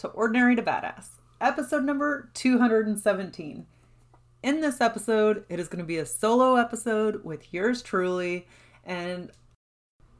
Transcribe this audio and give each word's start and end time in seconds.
To 0.00 0.08
Ordinary 0.08 0.56
to 0.56 0.62
Badass, 0.62 1.08
episode 1.42 1.84
number 1.84 2.30
217. 2.32 3.66
In 4.42 4.60
this 4.62 4.80
episode, 4.80 5.44
it 5.50 5.60
is 5.60 5.68
going 5.68 5.80
to 5.80 5.86
be 5.86 5.98
a 5.98 6.06
solo 6.06 6.56
episode 6.56 7.22
with 7.22 7.52
yours 7.52 7.82
truly, 7.82 8.46
and 8.82 9.30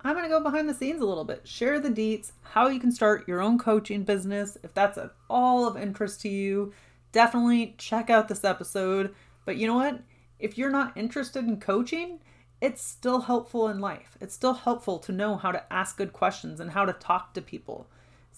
I'm 0.02 0.14
going 0.14 0.26
to 0.26 0.28
go 0.28 0.42
behind 0.42 0.68
the 0.68 0.74
scenes 0.74 1.00
a 1.00 1.06
little 1.06 1.24
bit, 1.24 1.48
share 1.48 1.80
the 1.80 1.88
deets, 1.88 2.32
how 2.42 2.68
you 2.68 2.78
can 2.78 2.92
start 2.92 3.26
your 3.26 3.40
own 3.40 3.58
coaching 3.58 4.02
business. 4.02 4.58
If 4.62 4.74
that's 4.74 4.98
at 4.98 5.12
all 5.30 5.66
of 5.66 5.78
interest 5.78 6.20
to 6.22 6.28
you, 6.28 6.74
definitely 7.12 7.74
check 7.78 8.10
out 8.10 8.28
this 8.28 8.44
episode. 8.44 9.14
But 9.46 9.56
you 9.56 9.66
know 9.66 9.76
what? 9.76 10.02
If 10.38 10.58
you're 10.58 10.68
not 10.68 10.94
interested 10.94 11.46
in 11.46 11.58
coaching, 11.58 12.20
it's 12.60 12.86
still 12.86 13.22
helpful 13.22 13.66
in 13.68 13.78
life. 13.78 14.18
It's 14.20 14.34
still 14.34 14.52
helpful 14.52 14.98
to 14.98 15.12
know 15.12 15.36
how 15.36 15.52
to 15.52 15.72
ask 15.72 15.96
good 15.96 16.12
questions 16.12 16.60
and 16.60 16.72
how 16.72 16.84
to 16.84 16.92
talk 16.92 17.32
to 17.32 17.40
people. 17.40 17.88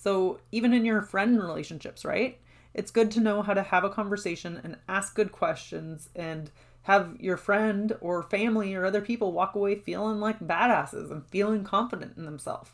So, 0.03 0.41
even 0.51 0.73
in 0.73 0.85
your 0.85 1.01
friend 1.01 1.41
relationships, 1.41 2.05
right? 2.05 2.37
It's 2.75 2.91
good 2.91 3.13
to 3.13 3.21
know 3.21 3.41
how 3.41 3.55
to 3.55 3.63
have 3.63 3.85
a 3.85 3.89
conversation 3.89 4.61
and 4.65 4.77
ask 4.89 5.15
good 5.15 5.31
questions 5.31 6.09
and 6.17 6.51
have 6.83 7.15
your 7.21 7.37
friend 7.37 7.97
or 8.01 8.25
family 8.25 8.75
or 8.75 8.85
other 8.85 9.01
people 9.01 9.31
walk 9.31 9.55
away 9.55 9.77
feeling 9.77 10.19
like 10.19 10.41
badasses 10.41 11.13
and 11.13 11.25
feeling 11.27 11.63
confident 11.63 12.17
in 12.17 12.25
themselves. 12.25 12.73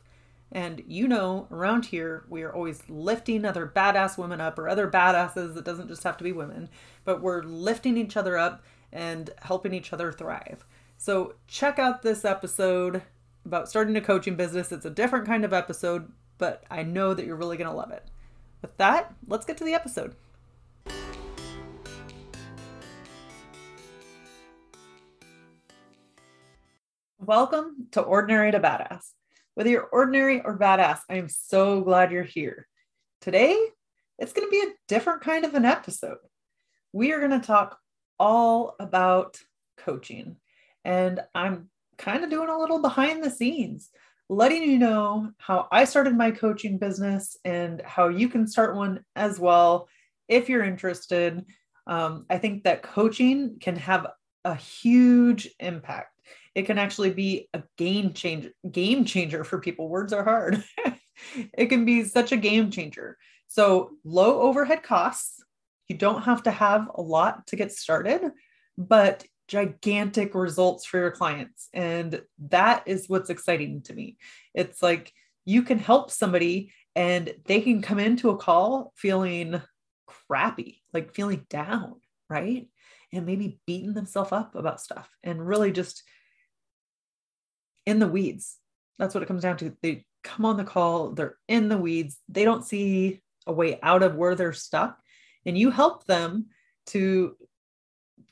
And 0.51 0.83
you 0.87 1.07
know, 1.07 1.47
around 1.51 1.85
here, 1.85 2.25
we 2.31 2.43
are 2.45 2.55
always 2.55 2.83
lifting 2.89 3.45
other 3.45 3.71
badass 3.77 4.17
women 4.17 4.41
up 4.41 4.59
or 4.59 4.67
other 4.67 4.91
badasses. 4.91 5.55
It 5.55 5.67
doesn't 5.67 5.89
just 5.89 6.05
have 6.05 6.17
to 6.17 6.25
be 6.25 6.33
women, 6.33 6.71
but 7.05 7.21
we're 7.21 7.43
lifting 7.43 7.99
each 7.99 8.17
other 8.17 8.39
up 8.39 8.65
and 8.91 9.29
helping 9.43 9.75
each 9.75 9.93
other 9.93 10.13
thrive. 10.13 10.65
So, 10.97 11.35
check 11.47 11.79
out 11.79 12.01
this 12.01 12.25
episode 12.25 13.03
about 13.45 13.69
starting 13.69 13.97
a 13.97 14.01
coaching 14.01 14.35
business. 14.35 14.73
It's 14.73 14.87
a 14.87 14.91
different 14.91 15.27
kind 15.27 15.45
of 15.45 15.53
episode, 15.53 16.11
but 16.39 16.63
I 16.71 16.85
know 16.85 17.15
that 17.15 17.27
you're 17.27 17.37
really 17.37 17.57
going 17.57 17.71
to 17.71 17.77
love 17.77 17.91
it. 17.91 18.05
With 18.63 18.77
that, 18.77 19.13
let's 19.27 19.45
get 19.45 19.59
to 19.59 19.65
the 19.65 19.75
episode. 19.75 20.15
Welcome 27.19 27.89
to 27.91 28.01
Ordinary 28.01 28.53
to 28.53 28.61
Badass. 28.61 29.11
Whether 29.55 29.71
you're 29.71 29.89
ordinary 29.93 30.41
or 30.41 30.57
badass, 30.57 31.01
I 31.11 31.17
am 31.17 31.29
so 31.29 31.81
glad 31.81 32.13
you're 32.13 32.23
here. 32.23 32.69
Today, 33.21 33.59
it's 34.19 34.33
going 34.33 34.47
to 34.47 34.51
be 34.51 34.61
a 34.61 34.75
different 34.87 35.23
kind 35.23 35.45
of 35.45 35.55
an 35.55 35.65
episode. 35.65 36.19
We 36.93 37.13
are 37.13 37.19
going 37.19 37.39
to 37.39 37.47
talk 37.47 37.79
all 38.21 38.77
about 38.79 39.39
coaching, 39.77 40.37
and 40.85 41.21
I'm 41.35 41.71
kind 41.99 42.23
of 42.23 42.31
doing 42.31 42.49
a 42.49 42.59
little 42.59 42.81
behind 42.81 43.23
the 43.23 43.31
scenes 43.31 43.91
letting 44.29 44.63
you 44.63 44.79
know 44.79 45.31
how 45.39 45.69
I 45.73 45.85
started 45.85 46.17
my 46.17 46.31
coaching 46.31 46.79
business 46.79 47.37
and 47.45 47.81
how 47.83 48.09
you 48.09 48.29
can 48.29 48.47
start 48.47 48.77
one 48.77 49.05
as 49.17 49.39
well 49.39 49.89
if 50.29 50.49
you're 50.49 50.65
interested. 50.65 51.45
Um, 51.87 52.27
I 52.29 52.39
think 52.39 52.65
that 52.65 52.83
coaching 52.83 53.57
can 53.61 53.77
have 53.77 54.07
a 54.45 54.55
huge 54.55 55.49
impact. 55.59 56.21
It 56.55 56.67
can 56.67 56.79
actually 56.79 57.11
be 57.11 57.49
a 57.55 57.63
game 57.77 58.13
changer, 58.13 58.51
game 58.71 59.05
changer 59.05 59.45
for 59.45 59.61
people. 59.61 59.89
Words 59.89 60.13
are 60.13 60.25
hard. 60.25 60.63
it 61.57 61.67
can 61.67 61.85
be 61.85 62.05
such 62.05 62.33
a 62.33 62.37
game 62.37 62.71
changer. 62.71 63.17
So 63.47 63.93
low 64.05 64.43
overhead 64.43 64.83
costs. 64.83 65.43
You 65.89 65.97
don't 65.97 66.23
have 66.23 66.43
to 66.43 66.51
have 66.51 66.91
a 66.95 67.01
lot 67.01 67.47
to 67.47 67.57
get 67.57 67.73
started, 67.73 68.21
but 68.77 69.25
gigantic 69.49 70.35
results 70.35 70.85
for 70.85 70.99
your 70.99 71.11
clients. 71.11 71.69
And 71.73 72.23
that 72.51 72.85
is 72.87 73.09
what's 73.09 73.31
exciting 73.31 73.83
to 73.83 73.95
me. 73.95 74.19
It's 74.55 74.83
like 74.83 75.13
you 75.45 75.63
can 75.63 75.79
help 75.79 76.11
somebody 76.11 76.73
and 76.95 77.35
they 77.47 77.61
can 77.61 77.83
come 77.83 77.99
into 77.99 78.31
a 78.31 78.37
call 78.37 78.93
feeling 78.97 79.61
crappy, 80.07 80.83
like 80.93 81.15
feeling 81.15 81.47
down, 81.49 81.97
right? 82.29 82.69
And 83.13 83.25
maybe 83.25 83.59
beating 83.67 83.95
themselves 83.95 84.33
up 84.33 84.55
about 84.55 84.81
stuff 84.81 85.09
and 85.25 85.45
really 85.45 85.73
just 85.73 86.03
in 87.87 87.99
the 87.99 88.09
weeds. 88.09 88.59
That's 88.99 89.15
what 89.15 89.23
it 89.23 89.27
comes 89.27 89.43
down 89.43 89.57
to. 89.59 89.75
They 89.83 90.05
come 90.23 90.45
on 90.45 90.59
the 90.59 90.65
call, 90.65 91.13
they're 91.13 91.37
in 91.49 91.69
the 91.69 91.79
weeds, 91.79 92.19
they 92.29 92.45
don't 92.45 92.67
see 92.67 93.23
a 93.47 93.53
way 93.53 93.79
out 93.83 94.03
of 94.03 94.17
where 94.17 94.35
they're 94.35 94.53
stuck. 94.53 94.99
And 95.47 95.57
you 95.57 95.71
help 95.71 96.05
them 96.05 96.47
to 96.89 97.37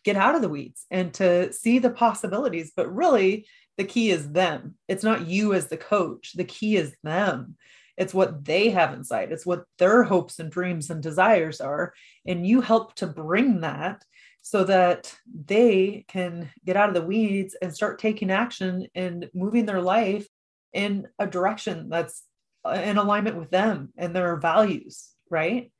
get 0.07 0.17
out 0.17 0.37
of 0.37 0.41
the 0.41 0.49
weeds 0.49 0.87
and 0.89 1.13
to 1.13 1.53
see 1.53 1.81
the 1.81 1.91
possibilities. 1.91 2.73
But 2.75 2.95
really, 2.95 3.45
the 3.77 3.85
key 3.85 4.11
is 4.11 4.31
them. 4.31 4.77
It's 4.87 5.03
not 5.03 5.27
you 5.27 5.53
as 5.53 5.67
the 5.67 5.77
coach. 5.77 6.33
The 6.35 6.45
key 6.45 6.77
is 6.77 6.95
them. 7.03 7.57
It's 7.97 8.15
what 8.15 8.45
they 8.45 8.71
have 8.71 8.95
inside, 8.95 9.33
it's 9.33 9.47
what 9.47 9.65
their 9.79 10.03
hopes 10.05 10.39
and 10.39 10.51
dreams 10.51 10.91
and 10.91 11.03
desires 11.03 11.61
are. 11.61 11.93
And 12.27 12.47
you 12.47 12.61
help 12.61 12.95
to 12.97 13.07
bring 13.07 13.63
that 13.63 14.05
so 14.43 14.63
that 14.65 15.13
they 15.47 16.05
can 16.07 16.51
get 16.65 16.77
out 16.77 16.89
of 16.89 16.95
the 16.95 17.03
weeds 17.03 17.57
and 17.61 17.75
start 17.75 17.99
taking 17.99 18.31
action 18.31 18.87
and 18.95 19.29
moving 19.35 19.67
their 19.67 19.81
life 19.83 20.29
in 20.73 21.09
a 21.19 21.27
direction 21.27 21.89
that's 21.89 22.23
uh, 22.65 22.81
in 22.85 22.99
alignment 22.99 23.37
with 23.37 23.51
them 23.51 23.93
and 23.97 24.15
their 24.15 24.37
values, 24.37 25.09
right? 25.31 25.73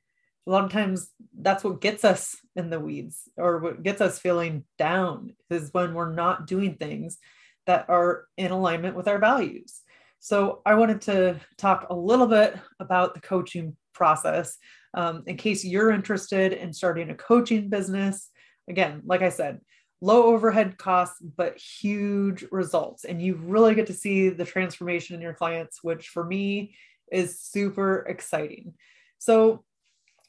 A 0.47 0.51
lot 0.51 0.65
of 0.65 0.71
times 0.71 1.11
that's 1.41 1.65
what 1.65 1.81
gets 1.81 2.05
us 2.05 2.37
in 2.55 2.71
the 2.71 2.79
weeds 2.79 3.29
or 3.37 3.59
what 3.59 3.83
gets 3.83 4.01
us 4.01 4.19
feeling 4.19 4.65
down 4.79 5.35
is 5.51 5.73
when 5.73 5.93
we're 5.93 6.13
not 6.13 6.47
doing 6.47 6.75
things 6.75 7.19
that 7.67 7.87
are 7.89 8.27
in 8.37 8.53
alignment 8.53 8.97
with 8.97 9.09
our 9.09 9.19
values. 9.19 9.83
So 10.21 10.63
I 10.65 10.75
wanted 10.75 11.01
to 11.03 11.41
talk 11.59 11.87
a 11.91 11.95
little 11.95 12.27
bit 12.27 12.57
about 12.81 13.15
the 13.15 13.21
coaching 13.21 13.77
process 13.93 14.57
um, 14.95 15.25
in 15.27 15.37
case 15.37 15.65
you're 15.65 15.91
interested 15.91 16.53
in 16.53 16.73
starting 16.73 17.11
a 17.11 17.15
coaching 17.15 17.69
business. 17.69 18.31
Again, 18.69 19.03
like 19.05 19.23
I 19.23 19.31
said, 19.31 19.61
low 20.01 20.25
overhead 20.25 20.79
costs, 20.79 21.21
but 21.21 21.59
huge 21.59 22.45
results. 22.51 23.05
And 23.05 23.21
you 23.21 23.35
really 23.35 23.75
get 23.75 23.87
to 23.89 23.93
see 23.93 24.29
the 24.29 24.45
transformation 24.45 25.17
in 25.17 25.23
your 25.23 25.35
clients, 25.35 25.83
which 25.83 26.09
for 26.09 26.25
me 26.25 26.75
is 27.11 27.41
super 27.41 28.01
exciting. 28.09 28.75
So 29.19 29.65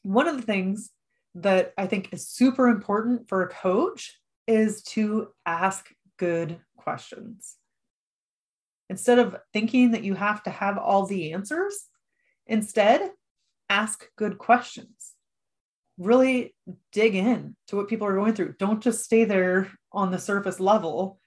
one 0.07 0.29
of 0.29 0.37
the 0.37 0.43
things 0.43 0.91
that 1.35 1.73
I 1.77 1.85
think 1.85 2.13
is 2.13 2.29
super 2.29 2.69
important 2.69 3.27
for 3.27 3.43
a 3.43 3.49
coach 3.49 4.17
is 4.47 4.81
to 4.83 5.27
ask 5.45 5.89
good 6.17 6.61
questions. 6.77 7.57
Instead 8.89 9.19
of 9.19 9.35
thinking 9.51 9.91
that 9.91 10.05
you 10.05 10.13
have 10.13 10.41
to 10.43 10.49
have 10.49 10.77
all 10.77 11.05
the 11.05 11.33
answers, 11.33 11.87
instead, 12.45 13.11
ask 13.69 14.05
good 14.15 14.37
questions. 14.37 15.13
Really 15.97 16.55
dig 16.93 17.13
in 17.13 17.57
to 17.67 17.75
what 17.75 17.89
people 17.89 18.07
are 18.07 18.15
going 18.15 18.33
through. 18.33 18.55
Don't 18.57 18.81
just 18.81 19.03
stay 19.03 19.25
there 19.25 19.69
on 19.91 20.09
the 20.09 20.19
surface 20.19 20.61
level, 20.61 21.19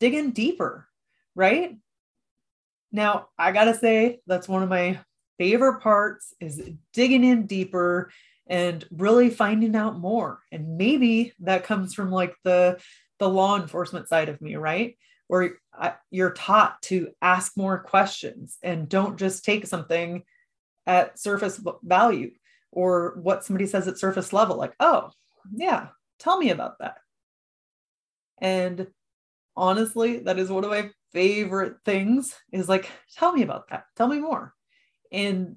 dig 0.00 0.12
in 0.12 0.32
deeper, 0.32 0.86
right? 1.34 1.78
Now, 2.92 3.28
I 3.38 3.52
got 3.52 3.64
to 3.64 3.74
say, 3.74 4.20
that's 4.26 4.48
one 4.48 4.62
of 4.62 4.68
my 4.68 5.00
favorite 5.38 5.80
parts 5.80 6.34
is 6.40 6.60
digging 6.92 7.24
in 7.24 7.46
deeper 7.46 8.10
and 8.48 8.84
really 8.90 9.28
finding 9.30 9.76
out 9.76 9.98
more. 9.98 10.40
And 10.50 10.78
maybe 10.78 11.34
that 11.40 11.64
comes 11.64 11.94
from 11.94 12.10
like 12.10 12.34
the 12.44 12.80
the 13.18 13.28
law 13.28 13.60
enforcement 13.60 14.08
side 14.08 14.28
of 14.28 14.40
me 14.40 14.56
right? 14.56 14.96
Where 15.26 15.58
you're 16.10 16.32
taught 16.32 16.80
to 16.82 17.10
ask 17.20 17.56
more 17.56 17.78
questions 17.78 18.56
and 18.62 18.88
don't 18.88 19.18
just 19.18 19.44
take 19.44 19.66
something 19.66 20.24
at 20.86 21.18
surface 21.18 21.60
value 21.82 22.30
or 22.72 23.18
what 23.22 23.44
somebody 23.44 23.66
says 23.66 23.86
at 23.86 23.98
surface 23.98 24.32
level 24.32 24.56
like 24.56 24.74
oh 24.80 25.10
yeah 25.54 25.88
tell 26.18 26.38
me 26.38 26.50
about 26.50 26.78
that. 26.78 26.96
And 28.40 28.86
honestly 29.56 30.20
that 30.20 30.38
is 30.38 30.48
one 30.48 30.64
of 30.64 30.70
my 30.70 30.90
favorite 31.12 31.76
things 31.84 32.34
is 32.52 32.68
like 32.68 32.88
tell 33.14 33.32
me 33.32 33.42
about 33.42 33.68
that. 33.68 33.84
Tell 33.96 34.08
me 34.08 34.18
more. 34.18 34.54
And 35.12 35.56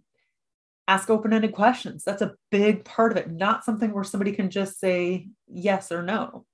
ask 0.88 1.10
open-ended 1.10 1.54
questions 1.54 2.04
that's 2.04 2.22
a 2.22 2.34
big 2.50 2.84
part 2.84 3.12
of 3.12 3.18
it 3.18 3.32
not 3.32 3.64
something 3.64 3.94
where 3.94 4.04
somebody 4.04 4.32
can 4.32 4.50
just 4.50 4.80
say 4.80 5.28
yes 5.48 5.92
or 5.92 6.02
no 6.02 6.46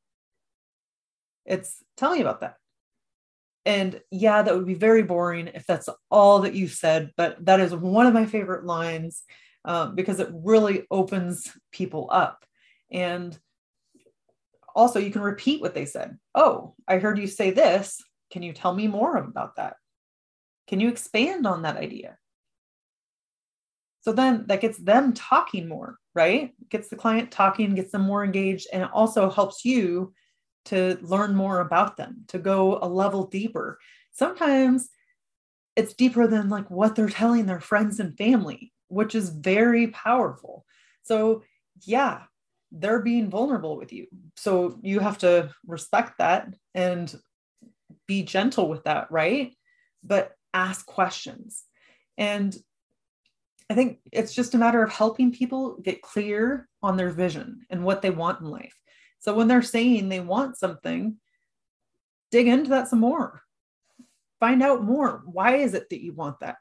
It's 1.46 1.82
tell 1.96 2.14
me 2.14 2.22
about 2.22 2.42
that. 2.42 2.56
And 3.66 4.02
yeah, 4.12 4.42
that 4.44 4.54
would 4.56 4.66
be 4.66 4.76
very 4.76 5.04
boring 5.04 5.48
if 5.48 5.66
that's 5.66 5.90
all 6.10 6.40
that 6.42 6.54
you 6.54 6.68
said, 6.68 7.12
but 7.18 7.44
that 7.46 7.60
is 7.60 7.74
one 7.74 8.06
of 8.06 8.14
my 8.14 8.26
favorite 8.26 8.66
lines 8.66 9.24
um, 9.66 9.96
because 9.96 10.20
it 10.20 10.30
really 10.32 10.86
opens 10.90 11.52
people 11.72 12.10
up. 12.12 12.46
And 12.92 13.38
also, 14.76 15.00
you 15.00 15.12
can 15.12 15.22
repeat 15.22 15.60
what 15.60 15.74
they 15.74 15.86
said. 15.86 16.18
Oh, 16.36 16.76
I 16.88 17.00
heard 17.00 17.18
you 17.18 17.28
say 17.28 17.52
this. 17.52 18.02
Can 18.32 18.44
you 18.44 18.54
tell 18.54 18.74
me 18.74 18.88
more 18.88 19.18
about 19.18 19.56
that? 19.56 19.76
Can 20.68 20.80
you 20.80 20.90
expand 20.90 21.48
on 21.48 21.64
that 21.64 21.78
idea? 21.78 22.18
So 24.08 24.14
then 24.14 24.46
that 24.48 24.62
gets 24.62 24.78
them 24.78 25.12
talking 25.12 25.68
more, 25.68 25.98
right? 26.16 26.54
Gets 26.70 26.88
the 26.88 26.96
client 26.96 27.30
talking, 27.30 27.76
gets 27.76 27.92
them 27.92 28.04
more 28.04 28.24
engaged, 28.24 28.68
and 28.72 28.84
it 28.84 28.90
also 28.94 29.30
helps 29.30 29.66
you 29.66 30.14
to 30.68 30.98
learn 31.02 31.36
more 31.36 31.60
about 31.60 31.98
them, 31.98 32.24
to 32.30 32.40
go 32.40 32.80
a 32.82 32.88
level 32.88 33.26
deeper. 33.28 33.78
Sometimes 34.14 34.88
it's 35.76 35.94
deeper 35.94 36.26
than 36.26 36.48
like 36.48 36.72
what 36.72 36.96
they're 36.96 37.10
telling 37.10 37.48
their 37.48 37.60
friends 37.60 38.00
and 38.00 38.18
family, 38.18 38.72
which 38.88 39.14
is 39.14 39.28
very 39.28 39.88
powerful. 39.88 40.66
So, 41.04 41.44
yeah, 41.82 42.22
they're 42.72 43.02
being 43.02 43.30
vulnerable 43.30 43.76
with 43.76 43.92
you. 43.92 44.08
So 44.38 44.80
you 44.84 45.02
have 45.02 45.18
to 45.18 45.52
respect 45.66 46.20
that 46.20 46.48
and 46.74 47.14
be 48.08 48.24
gentle 48.24 48.70
with 48.70 48.86
that, 48.86 49.12
right? 49.12 49.52
But 50.02 50.32
ask 50.54 50.86
questions. 50.86 51.66
And 52.18 52.56
I 53.70 53.74
think 53.74 54.00
it's 54.12 54.34
just 54.34 54.54
a 54.54 54.58
matter 54.58 54.82
of 54.82 54.92
helping 54.92 55.32
people 55.32 55.78
get 55.82 56.02
clear 56.02 56.70
on 56.82 56.96
their 56.96 57.10
vision 57.10 57.66
and 57.70 57.84
what 57.84 58.02
they 58.02 58.10
want 58.10 58.40
in 58.40 58.48
life. 58.48 58.76
So 59.20 59.34
when 59.34 59.48
they're 59.48 59.62
saying 59.62 60.08
they 60.08 60.20
want 60.22 60.58
something, 60.58 61.18
dig 62.32 62.48
into 62.48 62.70
that 62.70 62.88
some 62.88 63.00
more. 63.00 63.42
Find 64.40 64.62
out 64.64 64.84
more. 64.84 65.24
Why 65.26 65.58
is 65.58 65.74
it 65.74 65.90
that 65.90 66.04
you 66.04 66.14
want 66.14 66.40
that? 66.40 66.58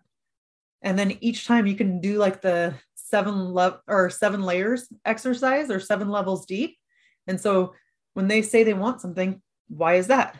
And 0.82 0.98
then 0.98 1.18
each 1.20 1.46
time 1.46 1.66
you 1.66 1.76
can 1.76 2.00
do 2.00 2.18
like 2.18 2.42
the 2.42 2.74
seven 2.94 3.52
level 3.52 3.80
or 3.86 4.10
seven 4.10 4.42
layers 4.42 4.88
exercise 5.04 5.70
or 5.70 5.80
seven 5.80 6.08
levels 6.08 6.46
deep. 6.46 6.76
And 7.26 7.40
so 7.40 7.74
when 8.14 8.28
they 8.28 8.42
say 8.42 8.64
they 8.64 8.74
want 8.74 9.00
something, 9.00 9.42
why 9.68 9.94
is 9.94 10.08
that? 10.08 10.36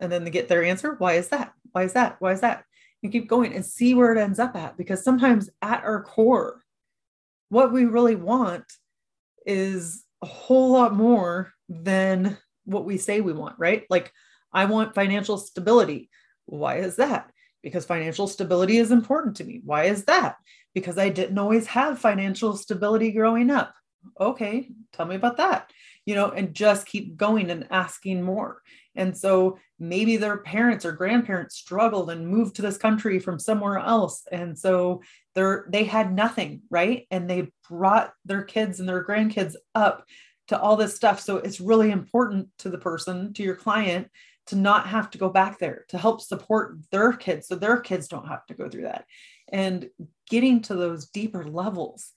And 0.00 0.10
then 0.10 0.24
they 0.24 0.30
get 0.30 0.48
their 0.48 0.64
answer. 0.64 0.94
Why 0.98 1.14
is 1.14 1.28
that? 1.28 1.52
Why 1.72 1.84
is 1.84 1.92
that? 1.92 2.16
Why 2.18 2.32
is 2.32 2.40
that? 2.40 2.64
And 3.02 3.12
keep 3.12 3.28
going 3.28 3.54
and 3.54 3.64
see 3.64 3.94
where 3.94 4.12
it 4.12 4.20
ends 4.20 4.38
up 4.38 4.56
at. 4.56 4.76
Because 4.76 5.02
sometimes 5.02 5.50
at 5.62 5.84
our 5.84 6.02
core, 6.02 6.62
what 7.48 7.72
we 7.72 7.84
really 7.84 8.16
want 8.16 8.64
is 9.46 10.04
a 10.22 10.26
whole 10.26 10.72
lot 10.72 10.94
more 10.94 11.52
than 11.68 12.36
what 12.64 12.84
we 12.84 12.98
say 12.98 13.20
we 13.20 13.32
want, 13.32 13.58
right? 13.58 13.84
Like, 13.90 14.12
I 14.52 14.66
want 14.66 14.94
financial 14.94 15.38
stability. 15.38 16.10
Why 16.46 16.76
is 16.76 16.96
that? 16.96 17.30
Because 17.62 17.84
financial 17.84 18.26
stability 18.26 18.78
is 18.78 18.90
important 18.90 19.36
to 19.36 19.44
me. 19.44 19.60
Why 19.64 19.84
is 19.84 20.04
that? 20.04 20.36
Because 20.74 20.98
I 20.98 21.08
didn't 21.08 21.38
always 21.38 21.66
have 21.68 21.98
financial 21.98 22.56
stability 22.56 23.12
growing 23.12 23.50
up. 23.50 23.74
Okay, 24.20 24.70
tell 24.92 25.06
me 25.06 25.16
about 25.16 25.36
that. 25.38 25.70
You 26.06 26.14
know, 26.14 26.30
and 26.30 26.54
just 26.54 26.86
keep 26.86 27.16
going 27.16 27.50
and 27.50 27.66
asking 27.70 28.22
more. 28.22 28.62
And 28.94 29.16
so 29.16 29.58
maybe 29.80 30.16
their 30.16 30.36
parents 30.36 30.84
or 30.84 30.92
grandparents 30.92 31.56
struggled 31.56 32.10
and 32.10 32.28
moved 32.28 32.56
to 32.56 32.62
this 32.62 32.76
country 32.76 33.18
from 33.18 33.38
somewhere 33.38 33.78
else. 33.78 34.22
And 34.30 34.56
so 34.56 35.02
they're 35.34 35.66
they 35.70 35.84
had 35.84 36.14
nothing, 36.14 36.62
right? 36.70 37.06
And 37.10 37.28
they 37.28 37.50
brought 37.68 38.12
their 38.24 38.42
kids 38.42 38.78
and 38.78 38.88
their 38.88 39.04
grandkids 39.04 39.54
up 39.74 40.04
to 40.48 40.60
all 40.60 40.76
this 40.76 40.94
stuff. 40.94 41.20
So 41.20 41.38
it's 41.38 41.60
really 41.60 41.90
important 41.90 42.48
to 42.58 42.68
the 42.68 42.78
person, 42.78 43.32
to 43.34 43.42
your 43.42 43.56
client, 43.56 44.08
to 44.48 44.56
not 44.56 44.88
have 44.88 45.10
to 45.10 45.18
go 45.18 45.30
back 45.30 45.58
there 45.58 45.84
to 45.88 45.98
help 45.98 46.20
support 46.20 46.76
their 46.90 47.12
kids 47.12 47.46
so 47.48 47.54
their 47.54 47.78
kids 47.78 48.08
don't 48.08 48.28
have 48.28 48.44
to 48.46 48.54
go 48.54 48.68
through 48.68 48.82
that. 48.82 49.04
And 49.52 49.88
getting 50.28 50.60
to 50.62 50.74
those 50.74 51.08
deeper 51.08 51.44
levels 51.44 52.12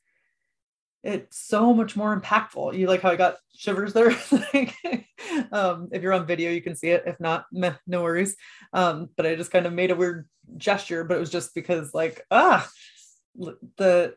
it's 1.03 1.37
so 1.37 1.73
much 1.73 1.95
more 1.95 2.19
impactful. 2.19 2.77
You 2.77 2.87
like 2.87 3.01
how 3.01 3.11
I 3.11 3.17
got 3.17 3.37
shivers 3.53 3.93
there? 3.93 4.11
um, 5.51 5.89
if 5.91 6.01
you're 6.01 6.13
on 6.13 6.25
video, 6.25 6.51
you 6.51 6.61
can 6.61 6.75
see 6.75 6.89
it. 6.89 7.03
If 7.05 7.19
not, 7.19 7.45
meh, 7.51 7.73
no 7.85 8.03
worries. 8.03 8.35
Um, 8.71 9.09
but 9.17 9.25
I 9.25 9.35
just 9.35 9.51
kind 9.51 9.65
of 9.65 9.73
made 9.73 9.91
a 9.91 9.95
weird 9.95 10.29
gesture, 10.57 11.03
but 11.03 11.17
it 11.17 11.19
was 11.19 11.29
just 11.29 11.53
because, 11.53 11.93
like, 11.93 12.25
ah, 12.31 12.69
the 13.77 14.15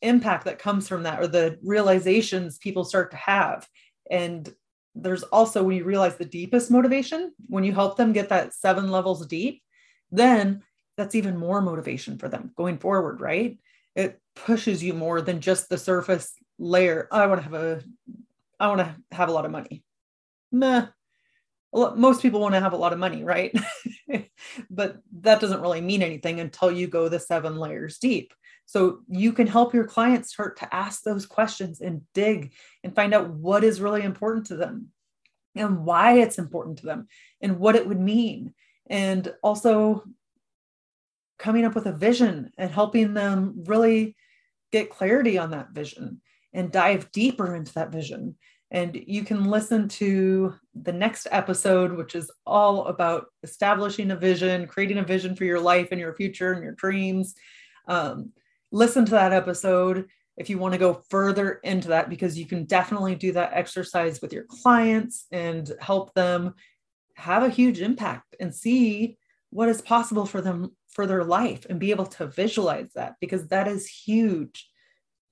impact 0.00 0.46
that 0.46 0.58
comes 0.58 0.88
from 0.88 1.02
that 1.02 1.20
or 1.20 1.26
the 1.26 1.58
realizations 1.62 2.58
people 2.58 2.84
start 2.84 3.10
to 3.10 3.16
have. 3.18 3.68
And 4.10 4.52
there's 4.94 5.24
also 5.24 5.62
when 5.62 5.76
you 5.76 5.84
realize 5.84 6.16
the 6.16 6.24
deepest 6.24 6.70
motivation, 6.70 7.32
when 7.48 7.64
you 7.64 7.72
help 7.72 7.96
them 7.96 8.12
get 8.12 8.30
that 8.30 8.54
seven 8.54 8.90
levels 8.90 9.26
deep, 9.26 9.62
then 10.10 10.62
that's 10.96 11.16
even 11.16 11.36
more 11.36 11.60
motivation 11.60 12.16
for 12.16 12.28
them 12.28 12.52
going 12.56 12.78
forward, 12.78 13.20
right? 13.20 13.58
it 13.94 14.20
pushes 14.34 14.82
you 14.82 14.94
more 14.94 15.20
than 15.20 15.40
just 15.40 15.68
the 15.68 15.78
surface 15.78 16.32
layer. 16.58 17.08
I 17.10 17.26
want 17.26 17.40
to 17.40 17.44
have 17.44 17.54
a, 17.54 17.82
I 18.60 18.68
want 18.68 18.80
to 18.80 18.96
have 19.16 19.28
a 19.28 19.32
lot 19.32 19.44
of 19.44 19.50
money. 19.50 19.82
Meh. 20.52 20.86
Most 21.72 22.22
people 22.22 22.38
want 22.38 22.54
to 22.54 22.60
have 22.60 22.72
a 22.72 22.76
lot 22.76 22.92
of 22.92 23.00
money, 23.00 23.24
right? 23.24 23.52
but 24.70 24.98
that 25.20 25.40
doesn't 25.40 25.60
really 25.60 25.80
mean 25.80 26.02
anything 26.02 26.38
until 26.38 26.70
you 26.70 26.86
go 26.86 27.08
the 27.08 27.18
seven 27.18 27.56
layers 27.56 27.98
deep. 27.98 28.32
So 28.66 29.00
you 29.08 29.32
can 29.32 29.46
help 29.46 29.74
your 29.74 29.84
clients 29.84 30.30
start 30.32 30.58
to 30.58 30.74
ask 30.74 31.02
those 31.02 31.26
questions 31.26 31.80
and 31.80 32.02
dig 32.14 32.52
and 32.82 32.94
find 32.94 33.12
out 33.12 33.30
what 33.30 33.64
is 33.64 33.80
really 33.80 34.02
important 34.02 34.46
to 34.46 34.56
them 34.56 34.90
and 35.54 35.84
why 35.84 36.18
it's 36.18 36.38
important 36.38 36.78
to 36.78 36.86
them 36.86 37.08
and 37.40 37.58
what 37.58 37.76
it 37.76 37.86
would 37.86 38.00
mean. 38.00 38.54
And 38.88 39.32
also 39.42 40.04
coming 41.38 41.64
up 41.64 41.74
with 41.74 41.86
a 41.86 41.92
vision 41.92 42.52
and 42.56 42.70
helping 42.70 43.14
them 43.14 43.64
really 43.66 44.16
get 44.74 44.90
clarity 44.90 45.38
on 45.38 45.52
that 45.52 45.70
vision 45.70 46.20
and 46.52 46.72
dive 46.72 47.10
deeper 47.12 47.54
into 47.54 47.72
that 47.74 47.92
vision. 47.92 48.34
And 48.72 49.00
you 49.06 49.22
can 49.22 49.44
listen 49.44 49.86
to 50.00 50.54
the 50.74 50.92
next 50.92 51.28
episode, 51.30 51.92
which 51.92 52.16
is 52.16 52.28
all 52.44 52.86
about 52.86 53.26
establishing 53.44 54.10
a 54.10 54.16
vision, 54.16 54.66
creating 54.66 54.98
a 54.98 55.04
vision 55.04 55.36
for 55.36 55.44
your 55.44 55.60
life 55.60 55.88
and 55.92 56.00
your 56.00 56.14
future 56.14 56.52
and 56.52 56.64
your 56.64 56.72
dreams. 56.72 57.36
Um, 57.86 58.32
listen 58.72 59.04
to 59.04 59.12
that 59.12 59.32
episode 59.32 60.08
if 60.36 60.50
you 60.50 60.58
want 60.58 60.72
to 60.74 60.78
go 60.86 61.04
further 61.08 61.60
into 61.62 61.88
that, 61.88 62.10
because 62.10 62.36
you 62.36 62.46
can 62.46 62.64
definitely 62.64 63.14
do 63.14 63.30
that 63.32 63.52
exercise 63.52 64.20
with 64.20 64.32
your 64.32 64.46
clients 64.48 65.26
and 65.30 65.70
help 65.80 66.12
them 66.14 66.54
have 67.14 67.44
a 67.44 67.48
huge 67.48 67.80
impact 67.80 68.34
and 68.40 68.52
see 68.52 69.16
what 69.50 69.68
is 69.68 69.80
possible 69.80 70.26
for 70.26 70.40
them 70.40 70.74
for 70.94 71.06
their 71.06 71.24
life 71.24 71.66
and 71.68 71.80
be 71.80 71.90
able 71.90 72.06
to 72.06 72.26
visualize 72.26 72.90
that 72.94 73.16
because 73.20 73.48
that 73.48 73.68
is 73.68 73.86
huge. 73.86 74.68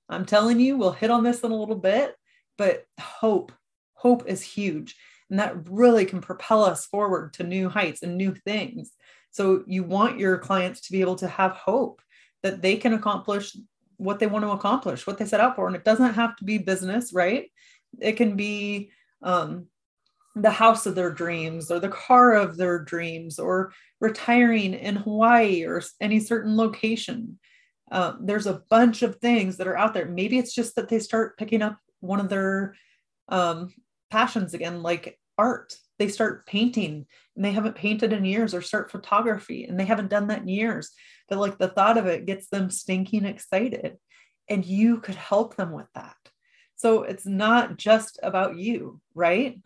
I'm 0.09 0.25
telling 0.25 0.59
you, 0.59 0.77
we'll 0.77 0.91
hit 0.91 1.09
on 1.09 1.23
this 1.23 1.41
in 1.41 1.51
a 1.51 1.55
little 1.55 1.77
bit, 1.77 2.15
but 2.57 2.85
hope, 2.99 3.51
hope 3.93 4.27
is 4.27 4.41
huge. 4.41 4.95
And 5.29 5.39
that 5.39 5.69
really 5.69 6.05
can 6.05 6.21
propel 6.21 6.63
us 6.63 6.85
forward 6.85 7.33
to 7.33 7.43
new 7.43 7.69
heights 7.69 8.03
and 8.03 8.17
new 8.17 8.35
things. 8.35 8.91
So 9.31 9.63
you 9.65 9.83
want 9.83 10.19
your 10.19 10.37
clients 10.37 10.81
to 10.81 10.91
be 10.91 11.01
able 11.01 11.15
to 11.15 11.27
have 11.27 11.53
hope 11.53 12.01
that 12.43 12.61
they 12.61 12.75
can 12.75 12.93
accomplish 12.93 13.55
what 13.97 14.19
they 14.19 14.27
want 14.27 14.43
to 14.43 14.51
accomplish, 14.51 15.07
what 15.07 15.17
they 15.17 15.25
set 15.25 15.39
out 15.39 15.55
for. 15.55 15.65
And 15.65 15.75
it 15.75 15.85
doesn't 15.85 16.13
have 16.13 16.35
to 16.35 16.43
be 16.43 16.57
business, 16.57 17.13
right? 17.13 17.49
It 17.99 18.13
can 18.13 18.35
be 18.35 18.91
um, 19.21 19.67
the 20.35 20.51
house 20.51 20.85
of 20.85 20.95
their 20.95 21.11
dreams 21.11 21.69
or 21.69 21.79
the 21.79 21.89
car 21.89 22.33
of 22.33 22.57
their 22.57 22.79
dreams 22.79 23.37
or 23.37 23.71
retiring 24.01 24.73
in 24.73 24.95
Hawaii 24.95 25.63
or 25.63 25.81
any 26.01 26.19
certain 26.19 26.57
location. 26.57 27.39
Um, 27.91 28.19
there's 28.21 28.47
a 28.47 28.63
bunch 28.69 29.03
of 29.03 29.17
things 29.17 29.57
that 29.57 29.67
are 29.67 29.77
out 29.77 29.93
there. 29.93 30.05
Maybe 30.05 30.39
it's 30.39 30.55
just 30.55 30.75
that 30.75 30.89
they 30.89 30.99
start 30.99 31.37
picking 31.37 31.61
up 31.61 31.77
one 31.99 32.19
of 32.19 32.29
their 32.29 32.75
um, 33.29 33.71
passions 34.09 34.53
again, 34.53 34.81
like 34.81 35.19
art. 35.37 35.75
They 35.99 36.07
start 36.07 36.47
painting 36.47 37.05
and 37.35 37.45
they 37.45 37.51
haven't 37.51 37.75
painted 37.75 38.13
in 38.13 38.25
years 38.25 38.55
or 38.55 38.61
start 38.61 38.91
photography 38.91 39.65
and 39.65 39.79
they 39.79 39.85
haven't 39.85 40.09
done 40.09 40.27
that 40.27 40.41
in 40.41 40.47
years. 40.47 40.91
But 41.29 41.37
like 41.37 41.59
the 41.59 41.67
thought 41.67 41.97
of 41.97 42.07
it 42.07 42.25
gets 42.25 42.47
them 42.49 42.71
stinking 42.71 43.25
excited. 43.25 43.97
And 44.49 44.65
you 44.65 44.99
could 44.99 45.15
help 45.15 45.55
them 45.55 45.71
with 45.71 45.87
that. 45.93 46.15
So 46.75 47.03
it's 47.03 47.25
not 47.25 47.77
just 47.77 48.19
about 48.23 48.57
you, 48.57 48.99
right? 49.13 49.61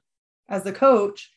As 0.49 0.65
a 0.65 0.71
coach, 0.71 1.31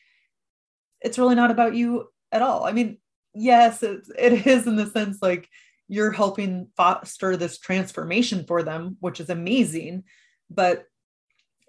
it's 1.01 1.17
really 1.17 1.35
not 1.35 1.51
about 1.51 1.75
you 1.75 2.07
at 2.31 2.41
all. 2.41 2.63
I 2.63 2.71
mean, 2.71 2.97
yes, 3.33 3.83
it's, 3.83 4.09
it 4.17 4.45
is 4.47 4.67
in 4.67 4.75
the 4.75 4.87
sense 4.87 5.19
like 5.21 5.49
you're 5.87 6.11
helping 6.11 6.67
foster 6.77 7.35
this 7.35 7.59
transformation 7.59 8.45
for 8.45 8.63
them, 8.63 8.97
which 8.99 9.19
is 9.19 9.29
amazing. 9.29 10.03
But 10.49 10.85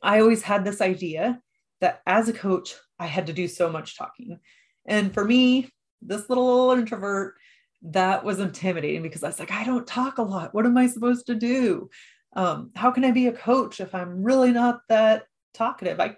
I 0.03 0.21
always 0.21 0.43
had 0.43 0.65
this 0.65 0.81
idea 0.81 1.41
that 1.81 2.03
as 2.07 2.29
a 2.29 2.33
coach, 2.33 2.75
I 2.99 3.07
had 3.07 3.27
to 3.27 3.33
do 3.33 3.49
so 3.49 3.71
much 3.71 3.99
talking. 3.99 4.39
And 4.87 5.13
for 5.13 5.25
me, 5.25 5.71
this 6.01 6.29
little 6.29 6.71
introvert, 6.73 7.35
that 7.83 8.25
was 8.25 8.39
intimidating 8.39 9.03
because 9.03 9.25
I 9.25 9.29
was 9.29 9.39
like, 9.39 9.51
I 9.51 9.65
don't 9.65 9.87
talk 9.87 10.19
a 10.19 10.23
lot. 10.23 10.55
What 10.55 10.67
am 10.67 10.77
I 10.77 10.87
supposed 10.87 11.27
to 11.27 11.35
do? 11.35 11.91
Um, 12.35 12.71
how 12.75 12.91
can 12.91 13.05
I 13.05 13.11
be 13.11 13.27
a 13.27 13.33
coach 13.33 13.81
if 13.81 13.95
I'm 13.95 14.23
really 14.23 14.53
not 14.53 14.81
that 14.89 15.25
talkative? 15.53 16.01
I 16.01 16.17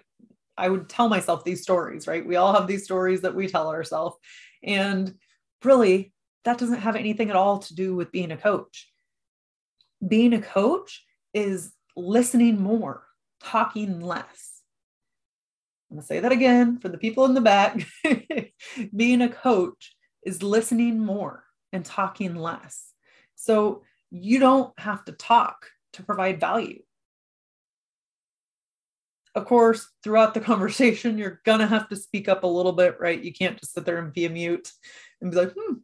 I 0.57 0.69
would 0.69 0.89
tell 0.89 1.09
myself 1.09 1.43
these 1.43 1.61
stories, 1.61 2.07
right? 2.07 2.25
We 2.25 2.35
all 2.35 2.53
have 2.53 2.67
these 2.67 2.83
stories 2.83 3.21
that 3.21 3.35
we 3.35 3.47
tell 3.47 3.69
ourselves. 3.69 4.17
And 4.63 5.13
really, 5.63 6.13
that 6.45 6.57
doesn't 6.57 6.79
have 6.79 6.95
anything 6.95 7.29
at 7.29 7.35
all 7.35 7.59
to 7.59 7.75
do 7.75 7.95
with 7.95 8.11
being 8.11 8.31
a 8.31 8.37
coach. 8.37 8.91
Being 10.05 10.33
a 10.33 10.41
coach 10.41 11.03
is 11.33 11.73
listening 11.95 12.59
more, 12.61 13.05
talking 13.41 13.99
less. 13.99 14.61
I'm 15.89 15.97
going 15.97 16.01
to 16.01 16.07
say 16.07 16.19
that 16.19 16.31
again 16.31 16.79
for 16.79 16.89
the 16.89 16.97
people 16.97 17.25
in 17.25 17.33
the 17.33 17.41
back. 17.41 17.85
being 18.95 19.21
a 19.21 19.29
coach 19.29 19.95
is 20.25 20.41
listening 20.41 20.99
more 20.99 21.43
and 21.71 21.85
talking 21.85 22.35
less. 22.35 22.91
So 23.35 23.83
you 24.11 24.39
don't 24.39 24.77
have 24.79 25.05
to 25.05 25.11
talk 25.11 25.67
to 25.93 26.03
provide 26.03 26.39
value 26.39 26.81
of 29.35 29.45
course, 29.45 29.87
throughout 30.03 30.33
the 30.33 30.39
conversation, 30.39 31.17
you're 31.19 31.41
going 31.45 31.59
to 31.59 31.67
have 31.67 31.89
to 31.89 31.95
speak 31.95 32.27
up 32.27 32.43
a 32.43 32.47
little 32.47 32.71
bit, 32.71 32.97
right? 32.99 33.21
You 33.21 33.33
can't 33.33 33.59
just 33.59 33.73
sit 33.73 33.85
there 33.85 33.97
and 33.97 34.13
be 34.13 34.25
a 34.25 34.29
mute 34.29 34.71
and 35.21 35.31
be 35.31 35.37
like, 35.37 35.53
hmm, 35.53 35.75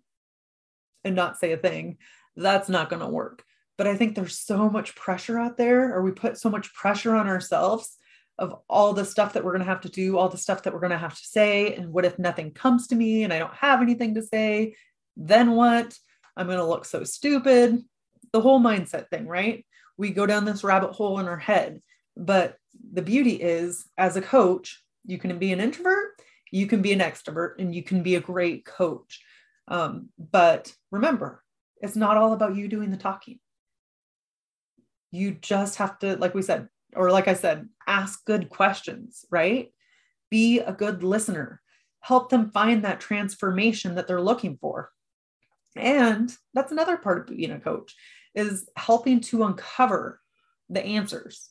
and 1.03 1.15
not 1.15 1.37
say 1.37 1.51
a 1.51 1.57
thing. 1.57 1.97
That's 2.35 2.69
not 2.69 2.89
going 2.89 3.01
to 3.01 3.07
work. 3.07 3.43
But 3.77 3.87
I 3.87 3.95
think 3.95 4.15
there's 4.15 4.37
so 4.37 4.69
much 4.69 4.95
pressure 4.95 5.39
out 5.39 5.57
there, 5.57 5.93
or 5.93 6.01
we 6.01 6.11
put 6.11 6.37
so 6.37 6.49
much 6.49 6.73
pressure 6.73 7.15
on 7.15 7.27
ourselves 7.27 7.97
of 8.37 8.55
all 8.69 8.93
the 8.93 9.05
stuff 9.05 9.33
that 9.33 9.43
we're 9.43 9.51
going 9.51 9.63
to 9.63 9.69
have 9.69 9.81
to 9.81 9.89
do, 9.89 10.17
all 10.17 10.29
the 10.29 10.37
stuff 10.37 10.63
that 10.63 10.73
we're 10.73 10.79
going 10.79 10.91
to 10.91 10.97
have 10.97 11.15
to 11.15 11.25
say. 11.25 11.75
And 11.75 11.91
what 11.91 12.05
if 12.05 12.17
nothing 12.17 12.51
comes 12.51 12.87
to 12.87 12.95
me 12.95 13.23
and 13.23 13.33
I 13.33 13.39
don't 13.39 13.53
have 13.53 13.81
anything 13.81 14.15
to 14.15 14.23
say? 14.23 14.75
Then 15.17 15.51
what? 15.51 15.97
I'm 16.37 16.47
going 16.47 16.57
to 16.57 16.65
look 16.65 16.85
so 16.85 17.03
stupid. 17.03 17.83
The 18.31 18.41
whole 18.41 18.59
mindset 18.61 19.09
thing, 19.09 19.27
right? 19.27 19.65
We 19.97 20.11
go 20.11 20.25
down 20.25 20.45
this 20.45 20.63
rabbit 20.63 20.91
hole 20.91 21.19
in 21.19 21.27
our 21.27 21.37
head. 21.37 21.81
But 22.15 22.57
the 22.93 23.01
beauty 23.01 23.35
is, 23.35 23.85
as 23.97 24.15
a 24.15 24.21
coach, 24.21 24.83
you 25.05 25.17
can 25.17 25.37
be 25.39 25.51
an 25.51 25.59
introvert, 25.59 26.21
you 26.51 26.67
can 26.67 26.81
be 26.81 26.91
an 26.91 26.99
extrovert, 26.99 27.53
and 27.59 27.73
you 27.73 27.83
can 27.83 28.03
be 28.03 28.15
a 28.15 28.21
great 28.21 28.65
coach. 28.65 29.21
Um, 29.67 30.09
but 30.17 30.73
remember, 30.91 31.43
it's 31.81 31.95
not 31.95 32.17
all 32.17 32.33
about 32.33 32.55
you 32.55 32.67
doing 32.67 32.91
the 32.91 32.97
talking. 32.97 33.39
You 35.11 35.31
just 35.31 35.77
have 35.77 35.99
to, 35.99 36.15
like 36.17 36.33
we 36.33 36.41
said, 36.41 36.67
or 36.95 37.11
like 37.11 37.27
I 37.27 37.33
said, 37.33 37.69
ask 37.87 38.23
good 38.25 38.49
questions, 38.49 39.25
right? 39.31 39.71
Be 40.29 40.59
a 40.59 40.73
good 40.73 41.03
listener. 41.03 41.61
Help 42.01 42.29
them 42.29 42.51
find 42.51 42.83
that 42.83 42.99
transformation 42.99 43.95
that 43.95 44.07
they're 44.07 44.21
looking 44.21 44.57
for. 44.57 44.91
And 45.75 46.35
that's 46.53 46.71
another 46.71 46.97
part 46.97 47.19
of 47.29 47.37
being 47.37 47.51
a 47.51 47.59
coach 47.59 47.95
is 48.35 48.69
helping 48.75 49.21
to 49.21 49.43
uncover 49.43 50.19
the 50.69 50.83
answers 50.83 51.50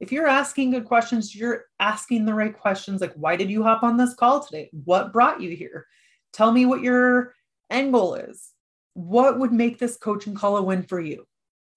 if 0.00 0.12
you're 0.12 0.26
asking 0.26 0.72
good 0.72 0.84
questions, 0.84 1.34
you're 1.34 1.64
asking 1.80 2.26
the 2.26 2.34
right 2.34 2.56
questions 2.56 3.00
like, 3.00 3.14
why 3.14 3.36
did 3.36 3.50
you 3.50 3.62
hop 3.62 3.82
on 3.82 3.96
this 3.96 4.14
call 4.14 4.40
today? 4.40 4.68
What 4.84 5.12
brought 5.12 5.40
you 5.40 5.56
here? 5.56 5.86
Tell 6.32 6.52
me 6.52 6.66
what 6.66 6.82
your 6.82 7.34
end 7.70 7.92
goal 7.92 8.14
is. 8.14 8.50
What 8.94 9.38
would 9.38 9.52
make 9.52 9.78
this 9.78 9.96
coaching 9.96 10.34
call 10.34 10.56
a 10.56 10.62
win 10.62 10.82
for 10.82 11.00
you? 11.00 11.26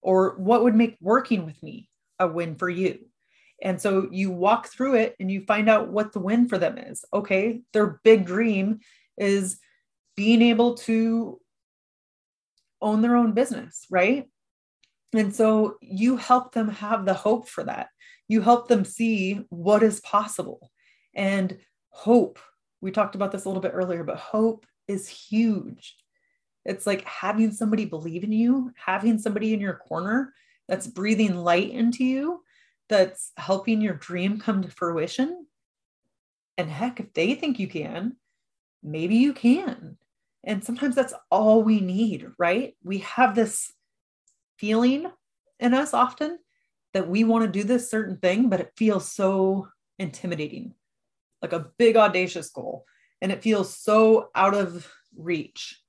Or 0.02 0.36
what 0.38 0.62
would 0.62 0.74
make 0.74 0.96
working 1.00 1.46
with 1.46 1.62
me 1.62 1.88
a 2.18 2.28
win 2.28 2.56
for 2.56 2.68
you? 2.68 2.98
And 3.62 3.80
so 3.80 4.08
you 4.10 4.30
walk 4.30 4.68
through 4.68 4.94
it 4.94 5.16
and 5.20 5.30
you 5.30 5.44
find 5.44 5.68
out 5.68 5.88
what 5.88 6.12
the 6.12 6.18
win 6.18 6.48
for 6.48 6.58
them 6.58 6.78
is. 6.78 7.04
Okay, 7.12 7.60
their 7.72 8.00
big 8.04 8.26
dream 8.26 8.80
is 9.18 9.58
being 10.16 10.42
able 10.42 10.74
to 10.74 11.40
own 12.80 13.02
their 13.02 13.16
own 13.16 13.32
business, 13.32 13.86
right? 13.90 14.28
And 15.12 15.34
so 15.34 15.76
you 15.80 16.16
help 16.16 16.52
them 16.52 16.68
have 16.68 17.04
the 17.04 17.14
hope 17.14 17.48
for 17.48 17.64
that. 17.64 17.88
You 18.28 18.40
help 18.40 18.68
them 18.68 18.84
see 18.84 19.44
what 19.48 19.82
is 19.82 20.00
possible. 20.00 20.70
And 21.14 21.58
hope, 21.88 22.38
we 22.80 22.92
talked 22.92 23.16
about 23.16 23.32
this 23.32 23.44
a 23.44 23.48
little 23.48 23.62
bit 23.62 23.72
earlier, 23.74 24.04
but 24.04 24.16
hope 24.18 24.66
is 24.86 25.08
huge. 25.08 25.96
It's 26.64 26.86
like 26.86 27.04
having 27.04 27.52
somebody 27.52 27.84
believe 27.86 28.22
in 28.22 28.32
you, 28.32 28.72
having 28.76 29.18
somebody 29.18 29.52
in 29.52 29.60
your 29.60 29.74
corner 29.74 30.32
that's 30.68 30.86
breathing 30.86 31.34
light 31.34 31.70
into 31.70 32.04
you, 32.04 32.42
that's 32.88 33.32
helping 33.36 33.80
your 33.80 33.94
dream 33.94 34.38
come 34.38 34.62
to 34.62 34.70
fruition. 34.70 35.46
And 36.56 36.70
heck, 36.70 37.00
if 37.00 37.12
they 37.14 37.34
think 37.34 37.58
you 37.58 37.66
can, 37.66 38.16
maybe 38.82 39.16
you 39.16 39.32
can. 39.32 39.96
And 40.44 40.64
sometimes 40.64 40.94
that's 40.94 41.14
all 41.30 41.62
we 41.62 41.80
need, 41.80 42.26
right? 42.38 42.74
We 42.84 42.98
have 42.98 43.34
this 43.34 43.72
feeling 44.60 45.06
in 45.58 45.74
us 45.74 45.94
often 45.94 46.38
that 46.92 47.08
we 47.08 47.24
want 47.24 47.44
to 47.44 47.50
do 47.50 47.64
this 47.64 47.90
certain 47.90 48.16
thing, 48.18 48.48
but 48.48 48.60
it 48.60 48.72
feels 48.76 49.10
so 49.10 49.68
intimidating, 49.98 50.74
like 51.40 51.52
a 51.52 51.70
big 51.78 51.96
audacious 51.96 52.50
goal, 52.50 52.84
and 53.22 53.32
it 53.32 53.42
feels 53.42 53.74
so 53.74 54.28
out 54.34 54.54
of 54.54 54.86
reach. 55.16 55.80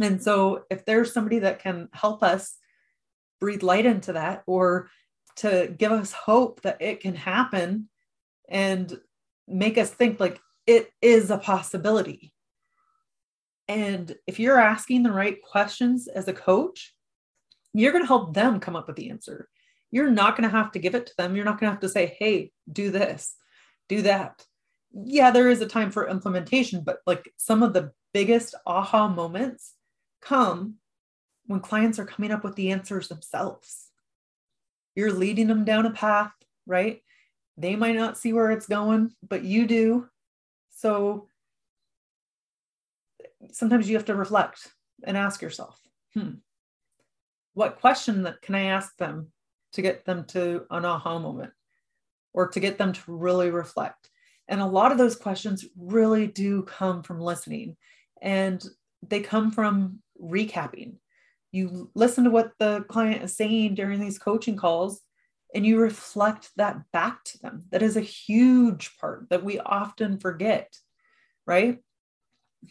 And 0.00 0.22
so, 0.22 0.64
if 0.70 0.84
there's 0.84 1.12
somebody 1.12 1.40
that 1.40 1.58
can 1.58 1.88
help 1.92 2.22
us 2.22 2.56
breathe 3.40 3.62
light 3.62 3.86
into 3.86 4.14
that 4.14 4.42
or 4.46 4.88
to 5.36 5.74
give 5.76 5.92
us 5.92 6.12
hope 6.12 6.62
that 6.62 6.80
it 6.80 7.00
can 7.00 7.14
happen 7.14 7.88
and 8.48 8.98
make 9.48 9.76
us 9.78 9.90
think 9.90 10.20
like 10.20 10.40
it 10.66 10.90
is 11.00 11.30
a 11.30 11.38
possibility. 11.38 12.32
And 13.68 14.14
if 14.26 14.38
you're 14.38 14.58
asking 14.58 15.02
the 15.02 15.12
right 15.12 15.42
questions 15.42 16.08
as 16.08 16.28
a 16.28 16.32
coach, 16.32 16.94
you're 17.74 17.92
going 17.92 18.04
to 18.04 18.08
help 18.08 18.34
them 18.34 18.60
come 18.60 18.76
up 18.76 18.86
with 18.86 18.96
the 18.96 19.10
answer. 19.10 19.48
You're 19.90 20.10
not 20.10 20.36
going 20.36 20.48
to 20.48 20.56
have 20.56 20.72
to 20.72 20.78
give 20.78 20.94
it 20.94 21.06
to 21.06 21.12
them. 21.16 21.36
You're 21.36 21.44
not 21.44 21.60
going 21.60 21.68
to 21.68 21.72
have 21.72 21.80
to 21.80 21.88
say, 21.88 22.16
hey, 22.18 22.50
do 22.70 22.90
this, 22.90 23.34
do 23.88 24.02
that. 24.02 24.44
Yeah, 24.92 25.30
there 25.30 25.50
is 25.50 25.60
a 25.60 25.66
time 25.66 25.90
for 25.90 26.08
implementation, 26.08 26.82
but 26.84 26.98
like 27.06 27.32
some 27.36 27.62
of 27.62 27.72
the 27.72 27.92
biggest 28.12 28.54
aha 28.66 29.08
moments 29.08 29.74
come 30.20 30.74
when 31.46 31.60
clients 31.60 31.98
are 31.98 32.06
coming 32.06 32.30
up 32.30 32.44
with 32.44 32.56
the 32.56 32.70
answers 32.70 33.08
themselves. 33.08 33.88
You're 34.94 35.12
leading 35.12 35.46
them 35.46 35.64
down 35.64 35.86
a 35.86 35.90
path, 35.90 36.32
right? 36.66 37.02
They 37.56 37.76
might 37.76 37.96
not 37.96 38.18
see 38.18 38.32
where 38.32 38.50
it's 38.50 38.66
going, 38.66 39.12
but 39.26 39.44
you 39.44 39.66
do. 39.66 40.08
So 40.70 41.28
sometimes 43.50 43.88
you 43.88 43.96
have 43.96 44.06
to 44.06 44.14
reflect 44.14 44.68
and 45.04 45.16
ask 45.16 45.42
yourself, 45.42 45.80
hmm, 46.14 46.34
what 47.54 47.80
question 47.80 48.22
that 48.22 48.42
can 48.42 48.54
I 48.54 48.64
ask 48.64 48.96
them 48.96 49.28
to 49.72 49.82
get 49.82 50.04
them 50.04 50.24
to 50.26 50.64
an 50.70 50.84
aha 50.84 51.18
moment 51.18 51.52
or 52.32 52.48
to 52.48 52.60
get 52.60 52.78
them 52.78 52.92
to 52.92 53.00
really 53.06 53.50
reflect? 53.50 54.10
And 54.48 54.60
a 54.60 54.66
lot 54.66 54.92
of 54.92 54.98
those 54.98 55.16
questions 55.16 55.64
really 55.76 56.26
do 56.26 56.62
come 56.62 57.02
from 57.02 57.20
listening 57.20 57.76
and 58.20 58.64
they 59.06 59.20
come 59.20 59.50
from 59.50 60.00
recapping. 60.20 60.94
You 61.52 61.90
listen 61.94 62.24
to 62.24 62.30
what 62.30 62.52
the 62.58 62.84
client 62.88 63.22
is 63.22 63.36
saying 63.36 63.74
during 63.74 64.00
these 64.00 64.18
coaching 64.18 64.56
calls 64.56 65.00
and 65.54 65.66
you 65.66 65.78
reflect 65.78 66.50
that 66.56 66.80
back 66.92 67.24
to 67.24 67.38
them. 67.38 67.64
That 67.70 67.82
is 67.82 67.96
a 67.96 68.00
huge 68.00 68.96
part 68.98 69.26
that 69.30 69.44
we 69.44 69.58
often 69.58 70.18
forget, 70.18 70.74
right? 71.46 71.78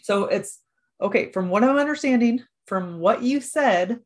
So 0.01 0.25
it's 0.25 0.59
okay, 0.99 1.31
from 1.31 1.49
what 1.49 1.63
I'm 1.63 1.77
understanding, 1.77 2.43
from 2.65 2.99
what 2.99 3.21
you 3.21 3.41
said, 3.41 3.99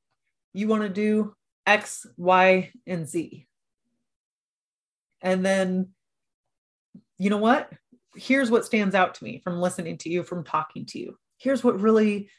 you 0.56 0.68
want 0.68 0.84
to 0.84 0.90
do 0.90 1.36
X, 1.66 2.06
Y, 2.18 2.72
and 2.88 3.08
Z. 3.08 3.46
And 5.22 5.46
then, 5.46 5.90
you 7.18 7.30
know 7.30 7.38
what? 7.38 7.72
Here's 8.16 8.50
what 8.50 8.66
stands 8.66 8.96
out 8.96 9.16
to 9.16 9.24
me 9.24 9.42
from 9.44 9.60
listening 9.60 9.98
to 10.00 10.10
you, 10.10 10.24
from 10.24 10.44
talking 10.44 10.86
to 10.88 11.00
you. 11.00 11.18
Here's 11.38 11.64
what 11.64 11.82
really 11.82 12.30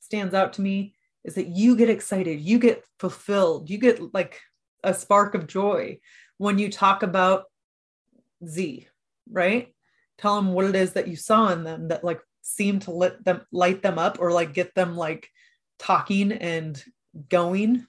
stands 0.00 0.34
out 0.34 0.52
to 0.54 0.62
me 0.62 0.94
is 1.24 1.34
that 1.34 1.48
you 1.48 1.76
get 1.76 1.90
excited, 1.90 2.40
you 2.40 2.58
get 2.58 2.84
fulfilled, 2.98 3.70
you 3.70 3.78
get 3.78 4.14
like 4.14 4.40
a 4.84 4.94
spark 4.94 5.34
of 5.34 5.46
joy 5.46 5.98
when 6.38 6.58
you 6.58 6.70
talk 6.70 7.02
about 7.02 7.44
Z, 8.46 8.86
right? 9.30 9.74
Tell 10.18 10.36
them 10.36 10.52
what 10.52 10.66
it 10.66 10.76
is 10.76 10.92
that 10.92 11.08
you 11.08 11.16
saw 11.16 11.48
in 11.48 11.64
them 11.64 11.88
that 11.88 12.04
like 12.04 12.20
seem 12.42 12.80
to 12.80 12.90
let 12.90 13.24
them 13.24 13.42
light 13.52 13.82
them 13.82 13.98
up 13.98 14.18
or 14.20 14.32
like 14.32 14.52
get 14.52 14.74
them 14.74 14.96
like 14.96 15.28
talking 15.78 16.32
and 16.32 16.82
going. 17.28 17.86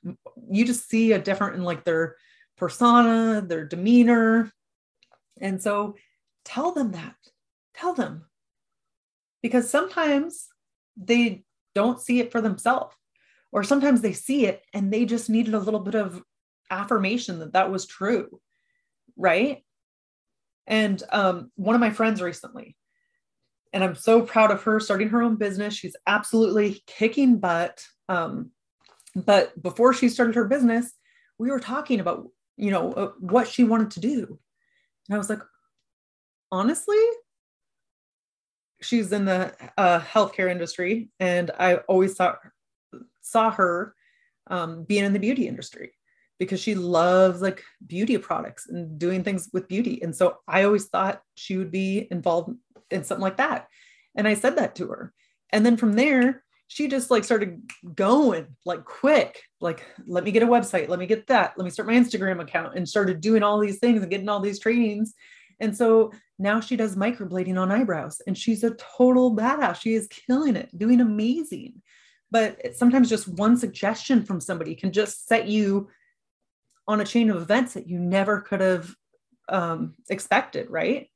You 0.49 0.65
just 0.65 0.89
see 0.89 1.11
a 1.11 1.19
different 1.19 1.55
in 1.55 1.63
like 1.63 1.83
their 1.83 2.15
persona 2.57 3.41
their 3.41 3.65
demeanor. 3.65 4.51
And 5.41 5.61
so 5.61 5.95
tell 6.45 6.71
them 6.71 6.91
that. 6.91 7.15
Tell 7.73 7.93
them. 7.93 8.25
Because 9.41 9.69
sometimes 9.69 10.47
they 10.95 11.43
don't 11.75 11.99
see 11.99 12.19
it 12.19 12.31
for 12.31 12.39
themselves 12.39 12.95
or 13.51 13.63
sometimes 13.63 14.01
they 14.01 14.13
see 14.13 14.45
it 14.45 14.61
and 14.73 14.93
they 14.93 15.05
just 15.05 15.29
needed 15.29 15.53
a 15.53 15.59
little 15.59 15.79
bit 15.79 15.95
of 15.95 16.21
affirmation 16.69 17.39
that 17.39 17.53
that 17.53 17.71
was 17.71 17.85
true 17.85 18.39
right? 19.15 19.63
And 20.65 21.01
um, 21.11 21.51
one 21.55 21.75
of 21.75 21.81
my 21.81 21.89
friends 21.89 22.21
recently 22.21 22.75
and 23.73 23.83
i'm 23.83 23.95
so 23.95 24.21
proud 24.21 24.51
of 24.51 24.61
her 24.63 24.79
starting 24.79 25.09
her 25.09 25.21
own 25.23 25.35
business. 25.35 25.73
She's 25.73 25.95
absolutely 26.05 26.83
kicking 26.85 27.39
butt 27.39 27.83
um, 28.07 28.51
but 29.15 29.61
before 29.61 29.93
she 29.93 30.09
started 30.09 30.35
her 30.35 30.45
business, 30.45 30.93
we 31.37 31.49
were 31.49 31.59
talking 31.59 31.99
about, 31.99 32.27
you 32.57 32.71
know, 32.71 32.93
uh, 32.93 33.11
what 33.19 33.47
she 33.47 33.63
wanted 33.63 33.91
to 33.91 33.99
do. 33.99 34.39
And 35.07 35.15
I 35.15 35.17
was 35.17 35.29
like, 35.29 35.41
honestly, 36.51 37.01
she's 38.81 39.11
in 39.11 39.25
the 39.25 39.53
uh, 39.77 39.99
healthcare 39.99 40.49
industry, 40.49 41.09
and 41.19 41.51
I 41.57 41.75
always 41.87 42.15
saw 42.15 42.35
saw 43.21 43.51
her 43.51 43.95
um, 44.47 44.83
being 44.83 45.05
in 45.05 45.13
the 45.13 45.19
beauty 45.19 45.47
industry 45.47 45.93
because 46.39 46.59
she 46.59 46.75
loves 46.75 47.41
like 47.41 47.63
beauty 47.85 48.17
products 48.17 48.67
and 48.67 48.99
doing 48.99 49.23
things 49.23 49.49
with 49.53 49.67
beauty. 49.67 50.01
And 50.01 50.15
so 50.15 50.39
I 50.47 50.63
always 50.63 50.87
thought 50.87 51.21
she 51.35 51.57
would 51.57 51.71
be 51.71 52.07
involved 52.11 52.53
in 52.91 53.03
something 53.03 53.21
like 53.21 53.37
that. 53.37 53.67
And 54.15 54.27
I 54.27 54.33
said 54.33 54.57
that 54.57 54.75
to 54.75 54.87
her. 54.87 55.13
And 55.51 55.65
then 55.65 55.77
from 55.77 55.93
there, 55.93 56.43
she 56.73 56.87
just 56.87 57.11
like 57.11 57.23
started 57.23 57.61
going 57.93 58.47
like 58.65 58.83
quick, 58.83 59.43
like, 59.61 59.85
let 60.07 60.23
me 60.23 60.31
get 60.31 60.41
a 60.41 60.47
website, 60.47 60.89
let 60.89 60.97
me 60.97 61.05
get 61.05 61.27
that, 61.27 61.53
let 61.55 61.65
me 61.65 61.69
start 61.69 61.87
my 61.87 61.93
Instagram 61.93 62.41
account, 62.41 62.75
and 62.75 62.89
started 62.89 63.21
doing 63.21 63.43
all 63.43 63.59
these 63.59 63.77
things 63.77 64.01
and 64.01 64.09
getting 64.09 64.27
all 64.27 64.39
these 64.39 64.57
trainings. 64.57 65.13
And 65.59 65.77
so 65.77 66.11
now 66.39 66.59
she 66.59 66.75
does 66.75 66.95
microblading 66.95 67.61
on 67.61 67.71
eyebrows 67.71 68.21
and 68.25 68.35
she's 68.35 68.63
a 68.63 68.75
total 68.97 69.35
badass. 69.35 69.81
She 69.81 69.93
is 69.93 70.07
killing 70.07 70.55
it, 70.55 70.75
doing 70.75 70.99
amazing. 70.99 71.83
But 72.31 72.75
sometimes 72.75 73.07
just 73.07 73.27
one 73.27 73.55
suggestion 73.55 74.25
from 74.25 74.41
somebody 74.41 74.73
can 74.73 74.91
just 74.91 75.27
set 75.27 75.47
you 75.47 75.89
on 76.87 77.01
a 77.01 77.05
chain 77.05 77.29
of 77.29 77.39
events 77.39 77.75
that 77.75 77.87
you 77.87 77.99
never 77.99 78.41
could 78.41 78.61
have 78.61 78.95
um, 79.47 79.93
expected, 80.09 80.71
right? 80.71 81.07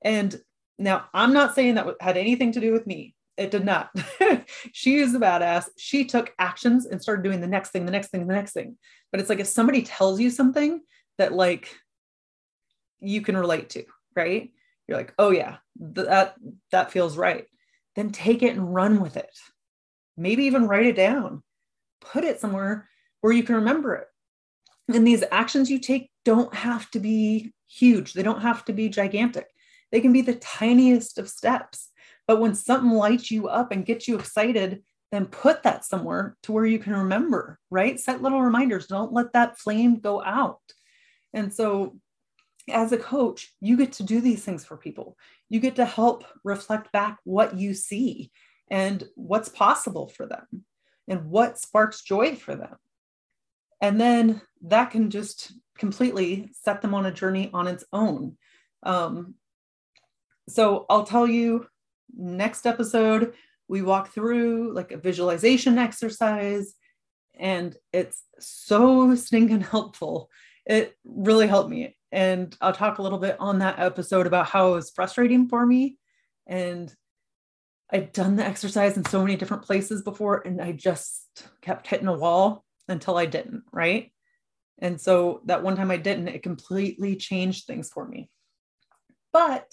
And 0.00 0.40
now 0.78 1.04
I'm 1.12 1.34
not 1.34 1.54
saying 1.54 1.74
that 1.74 1.86
had 2.00 2.16
anything 2.16 2.52
to 2.52 2.60
do 2.60 2.72
with 2.72 2.86
me. 2.86 3.14
It 3.36 3.50
did 3.50 3.64
not. 3.64 3.90
she 4.72 4.96
is 4.96 5.14
a 5.14 5.18
badass. 5.18 5.68
She 5.78 6.04
took 6.04 6.34
actions 6.38 6.86
and 6.86 7.00
started 7.00 7.24
doing 7.24 7.40
the 7.40 7.46
next 7.46 7.70
thing, 7.70 7.86
the 7.86 7.92
next 7.92 8.08
thing, 8.08 8.26
the 8.26 8.34
next 8.34 8.52
thing. 8.52 8.76
But 9.10 9.20
it's 9.20 9.30
like 9.30 9.40
if 9.40 9.46
somebody 9.46 9.82
tells 9.82 10.20
you 10.20 10.30
something 10.30 10.80
that 11.18 11.32
like 11.32 11.74
you 13.00 13.22
can 13.22 13.36
relate 13.36 13.70
to, 13.70 13.84
right? 14.14 14.50
You're 14.86 14.98
like, 14.98 15.14
oh 15.18 15.30
yeah, 15.30 15.56
that 15.80 16.34
that 16.70 16.92
feels 16.92 17.16
right. 17.16 17.46
Then 17.96 18.10
take 18.10 18.42
it 18.42 18.56
and 18.56 18.74
run 18.74 19.00
with 19.00 19.16
it. 19.16 19.38
Maybe 20.16 20.44
even 20.44 20.68
write 20.68 20.86
it 20.86 20.96
down. 20.96 21.42
Put 22.00 22.24
it 22.24 22.40
somewhere 22.40 22.88
where 23.20 23.32
you 23.32 23.42
can 23.42 23.56
remember 23.56 23.94
it. 23.94 24.06
And 24.94 25.06
these 25.06 25.24
actions 25.30 25.70
you 25.70 25.78
take 25.78 26.10
don't 26.24 26.54
have 26.54 26.90
to 26.90 27.00
be 27.00 27.52
huge. 27.66 28.12
They 28.12 28.22
don't 28.22 28.42
have 28.42 28.64
to 28.66 28.72
be 28.72 28.88
gigantic. 28.88 29.46
They 29.90 30.00
can 30.00 30.12
be 30.12 30.22
the 30.22 30.34
tiniest 30.34 31.18
of 31.18 31.28
steps. 31.28 31.90
But 32.26 32.40
when 32.40 32.54
something 32.54 32.92
lights 32.92 33.30
you 33.30 33.48
up 33.48 33.72
and 33.72 33.86
gets 33.86 34.06
you 34.06 34.18
excited, 34.18 34.82
then 35.10 35.26
put 35.26 35.62
that 35.62 35.84
somewhere 35.84 36.36
to 36.42 36.52
where 36.52 36.64
you 36.64 36.78
can 36.78 36.94
remember, 36.94 37.58
right? 37.70 38.00
Set 38.00 38.22
little 38.22 38.42
reminders. 38.42 38.86
Don't 38.86 39.12
let 39.12 39.32
that 39.34 39.58
flame 39.58 40.00
go 40.00 40.22
out. 40.22 40.60
And 41.34 41.52
so, 41.52 41.98
as 42.68 42.92
a 42.92 42.98
coach, 42.98 43.52
you 43.60 43.76
get 43.76 43.92
to 43.94 44.04
do 44.04 44.20
these 44.20 44.44
things 44.44 44.64
for 44.64 44.76
people. 44.76 45.16
You 45.48 45.60
get 45.60 45.76
to 45.76 45.84
help 45.84 46.24
reflect 46.44 46.92
back 46.92 47.18
what 47.24 47.58
you 47.58 47.74
see 47.74 48.30
and 48.70 49.06
what's 49.16 49.48
possible 49.48 50.08
for 50.08 50.26
them 50.26 50.64
and 51.08 51.26
what 51.26 51.58
sparks 51.58 52.02
joy 52.02 52.36
for 52.36 52.54
them. 52.54 52.76
And 53.80 54.00
then 54.00 54.40
that 54.62 54.92
can 54.92 55.10
just 55.10 55.52
completely 55.76 56.50
set 56.52 56.80
them 56.80 56.94
on 56.94 57.04
a 57.04 57.12
journey 57.12 57.50
on 57.52 57.66
its 57.66 57.84
own. 57.92 58.36
Um, 58.84 59.34
so 60.48 60.86
I'll 60.88 61.04
tell 61.04 61.26
you 61.26 61.66
next 62.16 62.66
episode, 62.66 63.34
we 63.68 63.82
walk 63.82 64.12
through 64.12 64.74
like 64.74 64.92
a 64.92 64.98
visualization 64.98 65.78
exercise, 65.78 66.74
and 67.38 67.76
it's 67.92 68.22
so 68.38 69.14
stinking 69.14 69.60
helpful. 69.74 70.30
It 70.66 70.96
really 71.04 71.46
helped 71.46 71.70
me. 71.70 71.96
And 72.12 72.54
I'll 72.60 72.74
talk 72.74 72.98
a 72.98 73.02
little 73.02 73.18
bit 73.18 73.36
on 73.40 73.60
that 73.60 73.78
episode 73.78 74.26
about 74.26 74.46
how 74.46 74.68
it 74.68 74.74
was 74.74 74.90
frustrating 74.90 75.48
for 75.48 75.64
me. 75.64 75.96
And 76.46 76.94
I'd 77.90 78.12
done 78.12 78.36
the 78.36 78.44
exercise 78.44 78.96
in 78.96 79.04
so 79.04 79.20
many 79.22 79.36
different 79.36 79.64
places 79.64 80.02
before, 80.02 80.42
and 80.46 80.60
I 80.60 80.72
just 80.72 81.48
kept 81.60 81.86
hitting 81.86 82.08
a 82.08 82.16
wall 82.16 82.64
until 82.88 83.18
I 83.18 83.26
didn't, 83.26 83.64
right? 83.72 84.12
And 84.78 85.00
so 85.00 85.42
that 85.44 85.62
one 85.62 85.76
time 85.76 85.90
I 85.90 85.98
didn't, 85.98 86.28
it 86.28 86.42
completely 86.42 87.16
changed 87.16 87.66
things 87.66 87.90
for 87.90 88.06
me. 88.06 88.30
But 89.32 89.72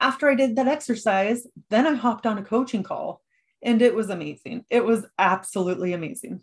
after 0.00 0.28
I 0.28 0.34
did 0.34 0.56
that 0.56 0.68
exercise, 0.68 1.46
then 1.70 1.86
I 1.86 1.94
hopped 1.94 2.26
on 2.26 2.38
a 2.38 2.44
coaching 2.44 2.82
call 2.82 3.22
and 3.62 3.80
it 3.82 3.94
was 3.94 4.10
amazing. 4.10 4.64
It 4.70 4.84
was 4.84 5.06
absolutely 5.18 5.92
amazing. 5.92 6.42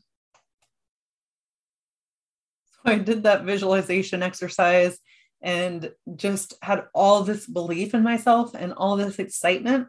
So 2.74 2.80
I 2.86 2.98
did 2.98 3.24
that 3.24 3.44
visualization 3.44 4.24
exercise 4.24 5.00
and 5.42 5.92
just 6.16 6.56
had 6.62 6.86
all 6.94 7.24
this 7.24 7.46
belief 7.46 7.94
in 7.94 8.04
myself 8.04 8.56
and 8.56 8.74
all 8.74 8.96
this 8.96 9.20
excitement 9.20 9.88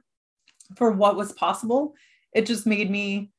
for 0.77 0.93
what 0.93 1.17
was 1.17 1.33
possible. 1.33 1.95
It 2.33 2.47
just 2.47 2.67
made 2.67 2.91
me 2.91 3.31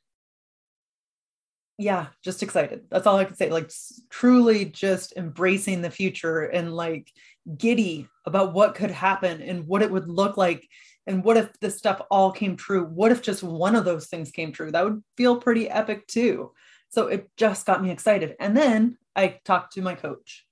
yeah, 1.77 2.07
just 2.23 2.41
excited. 2.41 2.85
That's 2.89 3.05
all 3.05 3.17
I 3.17 3.25
can 3.25 3.35
say. 3.35 3.49
Like 3.49 3.71
truly 4.09 4.65
just 4.65 5.13
embracing 5.17 5.81
the 5.81 5.91
future 5.91 6.43
and 6.43 6.73
like 6.73 7.11
giddy 7.57 8.07
about 8.25 8.53
what 8.53 8.75
could 8.75 8.91
happen 8.91 9.41
and 9.41 9.67
what 9.67 9.81
it 9.81 9.91
would 9.91 10.07
look 10.07 10.37
like. 10.37 10.67
And 11.07 11.23
what 11.23 11.37
if 11.37 11.51
this 11.59 11.77
stuff 11.77 12.01
all 12.09 12.31
came 12.31 12.55
true? 12.55 12.85
What 12.85 13.11
if 13.11 13.21
just 13.21 13.43
one 13.43 13.75
of 13.75 13.85
those 13.85 14.07
things 14.07 14.31
came 14.31 14.51
true? 14.51 14.71
That 14.71 14.85
would 14.85 15.03
feel 15.17 15.37
pretty 15.39 15.69
epic 15.69 16.07
too. 16.07 16.51
So 16.89 17.07
it 17.07 17.29
just 17.35 17.65
got 17.65 17.83
me 17.83 17.91
excited. 17.91 18.35
And 18.39 18.55
then 18.55 18.97
I 19.15 19.39
talked 19.43 19.73
to 19.73 19.81
my 19.81 19.95
coach, 19.95 20.45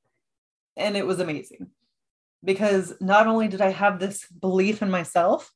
and 0.76 0.98
it 0.98 1.06
was 1.06 1.20
amazing 1.20 1.68
because 2.44 2.94
not 3.00 3.28
only 3.28 3.48
did 3.48 3.62
I 3.62 3.70
have 3.70 4.00
this 4.00 4.28
belief 4.28 4.82
in 4.82 4.92
myself, 4.92 5.52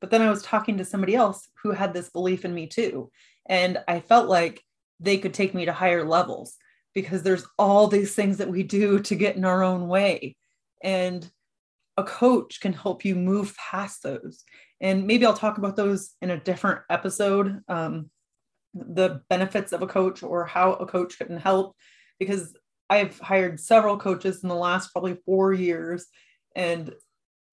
but 0.00 0.10
then 0.10 0.22
I 0.22 0.30
was 0.30 0.42
talking 0.42 0.78
to 0.78 0.84
somebody 0.84 1.14
else 1.14 1.48
who 1.62 1.72
had 1.72 1.92
this 1.92 2.08
belief 2.08 2.44
in 2.44 2.54
me 2.54 2.66
too. 2.66 3.10
And 3.46 3.78
I 3.86 4.00
felt 4.00 4.28
like 4.28 4.62
they 5.00 5.18
could 5.18 5.34
take 5.34 5.54
me 5.54 5.64
to 5.64 5.72
higher 5.72 6.04
levels 6.06 6.56
because 6.94 7.22
there's 7.22 7.46
all 7.58 7.86
these 7.86 8.14
things 8.14 8.38
that 8.38 8.50
we 8.50 8.62
do 8.62 9.00
to 9.00 9.14
get 9.14 9.36
in 9.36 9.44
our 9.44 9.62
own 9.62 9.88
way. 9.88 10.36
And 10.82 11.28
a 11.96 12.04
coach 12.04 12.60
can 12.60 12.72
help 12.72 13.04
you 13.04 13.14
move 13.14 13.56
past 13.56 14.02
those. 14.02 14.44
And 14.80 15.06
maybe 15.06 15.26
I'll 15.26 15.34
talk 15.34 15.58
about 15.58 15.76
those 15.76 16.14
in 16.22 16.30
a 16.30 16.40
different 16.40 16.80
episode 16.88 17.60
um, 17.68 18.10
the 18.72 19.20
benefits 19.28 19.72
of 19.72 19.82
a 19.82 19.86
coach 19.86 20.22
or 20.22 20.44
how 20.44 20.74
a 20.74 20.86
coach 20.86 21.18
can 21.18 21.36
help, 21.36 21.74
because 22.18 22.54
I've 22.88 23.18
hired 23.18 23.58
several 23.58 23.96
coaches 23.96 24.42
in 24.42 24.48
the 24.48 24.54
last 24.54 24.92
probably 24.92 25.18
four 25.26 25.52
years. 25.52 26.06
And 26.54 26.92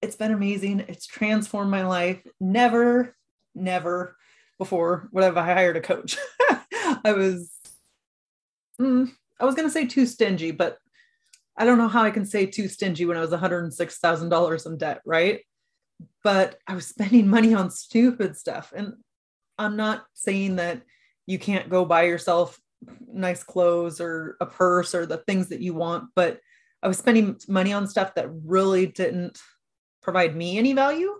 it's 0.00 0.16
been 0.16 0.32
amazing. 0.32 0.80
It's 0.80 1.06
transformed 1.06 1.70
my 1.70 1.84
life. 1.86 2.20
Never, 2.40 3.16
never 3.54 4.16
before 4.58 5.08
would 5.12 5.24
I 5.24 5.26
have 5.26 5.36
hired 5.36 5.76
a 5.76 5.80
coach. 5.80 6.16
I 7.04 7.12
was, 7.12 7.52
mm, 8.80 9.10
I 9.40 9.44
was 9.44 9.54
going 9.54 9.68
to 9.68 9.72
say 9.72 9.86
too 9.86 10.06
stingy, 10.06 10.50
but 10.50 10.78
I 11.56 11.64
don't 11.64 11.78
know 11.78 11.88
how 11.88 12.02
I 12.02 12.10
can 12.10 12.24
say 12.24 12.46
too 12.46 12.68
stingy 12.68 13.04
when 13.04 13.16
I 13.16 13.20
was 13.20 13.30
$106,000 13.30 14.66
in 14.66 14.78
debt, 14.78 15.00
right? 15.04 15.40
But 16.22 16.58
I 16.66 16.74
was 16.74 16.86
spending 16.86 17.28
money 17.28 17.54
on 17.54 17.70
stupid 17.70 18.36
stuff. 18.36 18.72
And 18.74 18.94
I'm 19.58 19.76
not 19.76 20.04
saying 20.14 20.56
that 20.56 20.82
you 21.26 21.38
can't 21.38 21.68
go 21.68 21.84
buy 21.84 22.04
yourself 22.04 22.58
nice 23.12 23.42
clothes 23.42 24.00
or 24.00 24.36
a 24.40 24.46
purse 24.46 24.94
or 24.94 25.04
the 25.04 25.18
things 25.18 25.48
that 25.48 25.60
you 25.60 25.74
want, 25.74 26.04
but 26.14 26.40
I 26.82 26.88
was 26.88 26.98
spending 26.98 27.36
money 27.48 27.72
on 27.72 27.88
stuff 27.88 28.14
that 28.14 28.28
really 28.44 28.86
didn't 28.86 29.38
provide 30.00 30.36
me 30.36 30.58
any 30.58 30.72
value. 30.72 31.12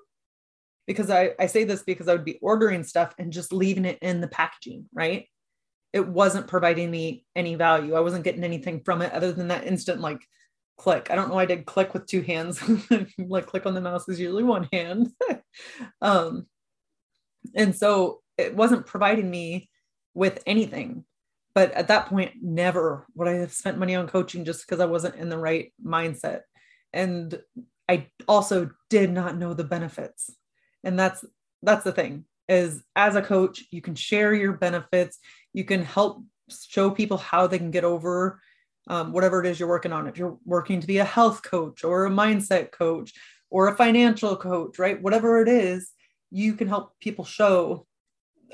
Because 0.86 1.10
I, 1.10 1.32
I 1.38 1.46
say 1.46 1.64
this 1.64 1.82
because 1.82 2.08
I 2.08 2.12
would 2.12 2.24
be 2.24 2.38
ordering 2.40 2.82
stuff 2.82 3.12
and 3.18 3.30
just 3.30 3.52
leaving 3.52 3.84
it 3.84 3.98
in 4.00 4.22
the 4.22 4.28
packaging, 4.28 4.86
right? 4.94 5.26
It 5.92 6.06
wasn't 6.06 6.46
providing 6.46 6.90
me 6.90 7.24
any 7.34 7.54
value. 7.54 7.94
I 7.94 8.00
wasn't 8.00 8.24
getting 8.24 8.44
anything 8.44 8.80
from 8.84 9.02
it 9.02 9.12
other 9.12 9.32
than 9.32 9.48
that 9.48 9.66
instant 9.66 10.00
like 10.00 10.20
click. 10.76 11.08
I 11.10 11.14
don't 11.14 11.28
know 11.28 11.34
why 11.34 11.42
I 11.42 11.46
did 11.46 11.66
click 11.66 11.94
with 11.94 12.06
two 12.06 12.22
hands. 12.22 12.62
like 13.18 13.46
click 13.46 13.66
on 13.66 13.74
the 13.74 13.80
mouse 13.80 14.08
is 14.08 14.20
usually 14.20 14.44
one 14.44 14.68
hand. 14.72 15.12
um, 16.02 16.46
and 17.54 17.74
so 17.74 18.20
it 18.36 18.54
wasn't 18.54 18.86
providing 18.86 19.30
me 19.30 19.70
with 20.14 20.42
anything. 20.46 21.04
But 21.54 21.72
at 21.72 21.88
that 21.88 22.06
point, 22.06 22.34
never 22.40 23.06
would 23.14 23.26
I 23.26 23.32
have 23.34 23.52
spent 23.52 23.78
money 23.78 23.96
on 23.96 24.06
coaching 24.06 24.44
just 24.44 24.66
because 24.66 24.80
I 24.80 24.86
wasn't 24.86 25.16
in 25.16 25.28
the 25.28 25.38
right 25.38 25.72
mindset. 25.84 26.42
And 26.92 27.36
I 27.88 28.08
also 28.28 28.70
did 28.90 29.10
not 29.10 29.36
know 29.36 29.54
the 29.54 29.64
benefits. 29.64 30.30
And 30.84 30.98
that's 30.98 31.24
that's 31.62 31.82
the 31.82 31.92
thing 31.92 32.24
is 32.48 32.82
as 32.96 33.14
a 33.14 33.22
coach, 33.22 33.64
you 33.70 33.82
can 33.82 33.94
share 33.94 34.34
your 34.34 34.52
benefits 34.52 35.18
you 35.58 35.64
can 35.64 35.84
help 35.84 36.22
show 36.48 36.88
people 36.88 37.16
how 37.16 37.48
they 37.48 37.58
can 37.58 37.72
get 37.72 37.82
over 37.82 38.40
um, 38.86 39.12
whatever 39.12 39.40
it 39.40 39.46
is 39.46 39.58
you're 39.58 39.68
working 39.68 39.92
on. 39.92 40.06
If 40.06 40.16
you're 40.16 40.38
working 40.44 40.80
to 40.80 40.86
be 40.86 40.98
a 40.98 41.04
health 41.04 41.42
coach 41.42 41.82
or 41.82 42.06
a 42.06 42.10
mindset 42.10 42.70
coach 42.70 43.12
or 43.50 43.66
a 43.66 43.76
financial 43.76 44.36
coach, 44.36 44.78
right? 44.78 45.02
Whatever 45.02 45.42
it 45.42 45.48
is, 45.48 45.90
you 46.30 46.54
can 46.54 46.68
help 46.68 46.92
people 47.00 47.24
show 47.24 47.86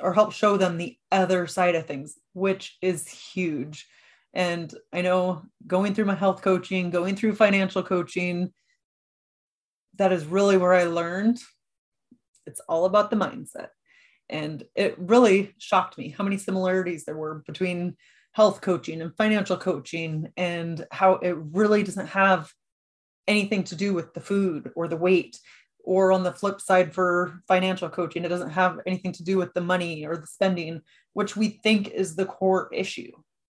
or 0.01 0.15
help 0.15 0.33
show 0.33 0.57
them 0.57 0.79
the 0.79 0.97
other 1.13 1.47
side 1.47 1.75
of 1.75 1.87
things, 1.87 2.17
which 2.33 2.79
is 2.81 3.07
huge. 3.07 3.87
And 4.33 4.75
I 4.91 5.03
know 5.03 5.43
going 5.67 5.95
through 5.95 6.07
my 6.07 6.15
health 6.15 6.41
coaching, 6.41 6.91
going 6.91 7.17
through 7.17 7.35
financial 7.35 7.83
coaching, 7.83 8.51
that 9.97 10.11
is 10.11 10.25
really 10.25 10.57
where 10.57 10.73
I 10.73 10.85
learned 10.85 11.39
it's 12.47 12.61
all 12.61 12.87
about 12.87 13.11
the 13.11 13.17
mindset. 13.17 13.69
And 14.29 14.65
it 14.75 14.97
really 14.99 15.55
shocked 15.59 15.99
me 15.99 16.09
how 16.09 16.25
many 16.25 16.39
similarities 16.39 17.05
there 17.05 17.17
were 17.17 17.43
between 17.47 17.97
health 18.33 18.61
coaching 18.61 19.01
and 19.01 19.17
financial 19.17 19.57
coaching, 19.57 20.29
and 20.37 20.85
how 20.91 21.15
it 21.15 21.37
really 21.39 21.83
doesn't 21.83 22.09
have 22.09 22.51
anything 23.29 23.65
to 23.65 23.77
do 23.77 23.95
with 23.95 24.13
the 24.13 24.21
food 24.21 24.73
or 24.75 24.89
the 24.89 24.97
weight. 24.97 25.39
Or 25.87 26.13
on 26.13 26.23
the 26.23 26.33
flip 26.33 26.63
side, 26.63 26.95
for 26.95 27.41
financial 27.47 27.91
coaching, 27.91 28.25
it 28.25 28.29
doesn't 28.29 28.51
have 28.51 28.81
anything 28.87 29.13
to 29.13 29.23
do 29.23 29.37
with 29.37 29.53
the 29.53 29.61
money 29.61 30.07
or 30.07 30.17
the 30.17 30.27
spending, 30.27 30.81
which 31.13 31.37
we 31.37 31.61
think 31.63 31.89
is 31.89 32.17
the 32.17 32.25
core 32.25 32.71
issue. 32.73 33.13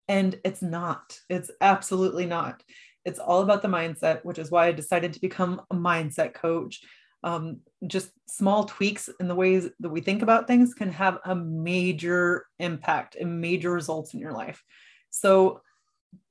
And 0.08 0.39
it's 0.43 0.63
not, 0.63 1.19
it's 1.30 1.51
absolutely 1.62 2.25
not. 2.25 2.63
It's 3.06 3.19
all 3.19 3.41
about 3.41 3.62
the 3.62 3.67
mindset, 3.67 4.25
which 4.25 4.39
is 4.39 4.49
why 4.49 4.65
I 4.65 4.71
decided 4.71 5.13
to 5.13 5.21
become 5.21 5.62
a 5.69 5.75
mindset 5.75 6.34
coach 6.34 6.82
um, 7.26 7.62
just 7.88 8.12
small 8.28 8.66
tweaks 8.66 9.10
in 9.20 9.28
the 9.28 9.36
ways 9.36 9.68
that 9.80 9.90
we 9.90 10.00
think 10.00 10.22
about 10.22 10.48
things 10.48 10.76
can 10.76 10.92
have 10.92 11.18
a 11.26 11.36
major 11.36 12.46
impact 12.60 13.16
and 13.16 13.42
major 13.42 13.72
results 13.72 14.14
in 14.14 14.20
your 14.20 14.32
life. 14.32 14.64
So, 15.10 15.62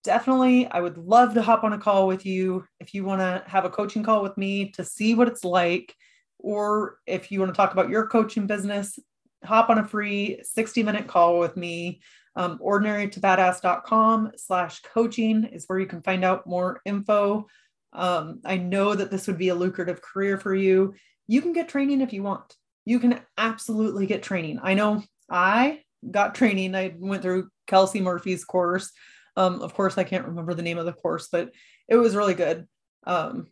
definitely, 0.05 0.69
I 0.69 0.81
would 0.81 0.97
love 0.97 1.35
to 1.35 1.43
hop 1.43 1.65
on 1.65 1.73
a 1.73 1.79
call 1.79 2.07
with 2.07 2.25
you 2.25 2.65
if 2.79 2.95
you 2.95 3.05
want 3.05 3.21
to 3.21 3.43
have 3.47 3.65
a 3.65 3.71
coaching 3.71 4.05
call 4.05 4.23
with 4.23 4.39
me 4.39 4.71
to 4.73 4.85
see 4.85 5.15
what 5.15 5.27
it's 5.27 5.45
like, 5.45 5.95
or 6.39 6.99
if 7.07 7.33
you 7.33 7.41
want 7.41 7.53
to 7.53 7.57
talk 7.57 7.73
about 7.73 7.91
your 7.91 8.07
coaching 8.07 8.47
business, 8.47 8.99
hop 9.45 9.71
on 9.71 9.79
a 9.79 9.85
free 9.85 10.39
60 10.43 10.85
minute 10.85 11.09
call 11.09 11.41
with 11.41 11.57
me. 11.57 12.01
Um, 12.37 12.59
badass.com 12.59 14.33
slash 14.37 14.81
coaching 14.83 15.45
is 15.45 15.65
where 15.67 15.79
you 15.79 15.87
can 15.87 16.03
find 16.03 16.25
out 16.25 16.47
more 16.47 16.81
info 16.85 17.47
um, 17.95 18.41
I 18.45 18.57
know 18.57 18.95
that 18.95 19.11
this 19.11 19.27
would 19.27 19.39
be 19.39 19.49
a 19.49 19.55
lucrative 19.55 20.03
career 20.03 20.39
for 20.39 20.55
you. 20.55 20.95
You 21.27 21.41
can 21.41 21.53
get 21.53 21.69
training 21.69 22.01
if 22.01 22.13
you 22.13 22.23
want. 22.23 22.55
You 22.85 22.99
can 22.99 23.21
absolutely 23.39 24.07
get 24.07 24.23
training. 24.23 24.59
I 24.63 24.75
know 24.75 25.03
I 25.31 25.81
got 26.11 26.35
training. 26.35 26.75
I 26.75 26.95
went 26.99 27.23
through 27.23 27.49
Kelsey 27.67 28.01
Murphy's 28.01 28.45
course. 28.45 28.91
Um, 29.37 29.63
of 29.63 29.75
course, 29.75 29.97
I 29.97 30.05
can't 30.05 30.27
remember 30.27 30.55
the 30.55 30.63
name 30.63 30.79
of 30.79 30.87
the 30.87 30.93
course, 30.93 31.29
but 31.31 31.51
it 31.89 31.97
was 31.97 32.15
really 32.15 32.35
good. 32.35 32.67
Um, 33.07 33.47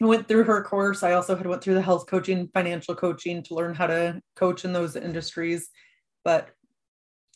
I 0.00 0.06
went 0.06 0.28
through 0.28 0.44
her 0.44 0.62
course. 0.62 1.02
I 1.02 1.12
also 1.12 1.36
had 1.36 1.46
went 1.46 1.62
through 1.62 1.74
the 1.74 1.82
health 1.82 2.06
coaching, 2.06 2.48
financial 2.52 2.94
coaching 2.94 3.42
to 3.44 3.54
learn 3.54 3.74
how 3.74 3.86
to 3.86 4.20
coach 4.36 4.64
in 4.64 4.72
those 4.72 4.96
industries. 4.96 5.68
But 6.24 6.50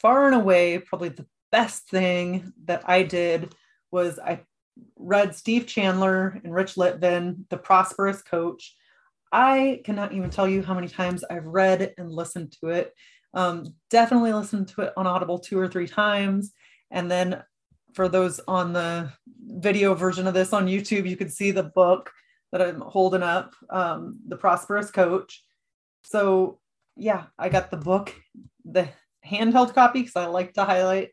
far 0.00 0.26
and 0.26 0.34
away, 0.34 0.78
probably 0.78 1.10
the 1.10 1.26
best 1.52 1.88
thing 1.88 2.52
that 2.64 2.88
I 2.88 3.02
did 3.02 3.54
was 3.90 4.18
I 4.18 4.40
read 4.96 5.34
Steve 5.34 5.66
Chandler 5.66 6.40
and 6.44 6.54
Rich 6.54 6.74
Litvin, 6.74 7.48
The 7.48 7.56
Prosperous 7.56 8.22
Coach. 8.22 8.76
I 9.32 9.82
cannot 9.84 10.12
even 10.12 10.30
tell 10.30 10.48
you 10.48 10.62
how 10.62 10.74
many 10.74 10.88
times 10.88 11.24
I've 11.24 11.46
read 11.46 11.94
and 11.98 12.10
listened 12.10 12.56
to 12.60 12.68
it. 12.68 12.94
Um, 13.34 13.74
definitely 13.90 14.32
listened 14.32 14.68
to 14.68 14.82
it 14.82 14.92
on 14.96 15.06
Audible 15.06 15.38
two 15.38 15.58
or 15.58 15.68
three 15.68 15.86
times. 15.86 16.52
And 16.90 17.10
then 17.10 17.42
for 17.94 18.08
those 18.08 18.40
on 18.46 18.72
the 18.72 19.12
video 19.42 19.94
version 19.94 20.26
of 20.26 20.34
this 20.34 20.52
on 20.52 20.66
YouTube, 20.66 21.08
you 21.08 21.16
could 21.16 21.32
see 21.32 21.50
the 21.50 21.62
book 21.62 22.12
that 22.52 22.62
I'm 22.62 22.80
holding 22.80 23.22
up, 23.22 23.54
um, 23.70 24.18
The 24.28 24.36
Prosperous 24.36 24.90
Coach. 24.90 25.42
So, 26.04 26.60
yeah, 26.96 27.24
I 27.38 27.48
got 27.48 27.70
the 27.70 27.76
book, 27.76 28.14
the 28.64 28.88
handheld 29.26 29.74
copy, 29.74 30.00
because 30.00 30.16
I 30.16 30.26
like 30.26 30.54
to 30.54 30.64
highlight 30.64 31.10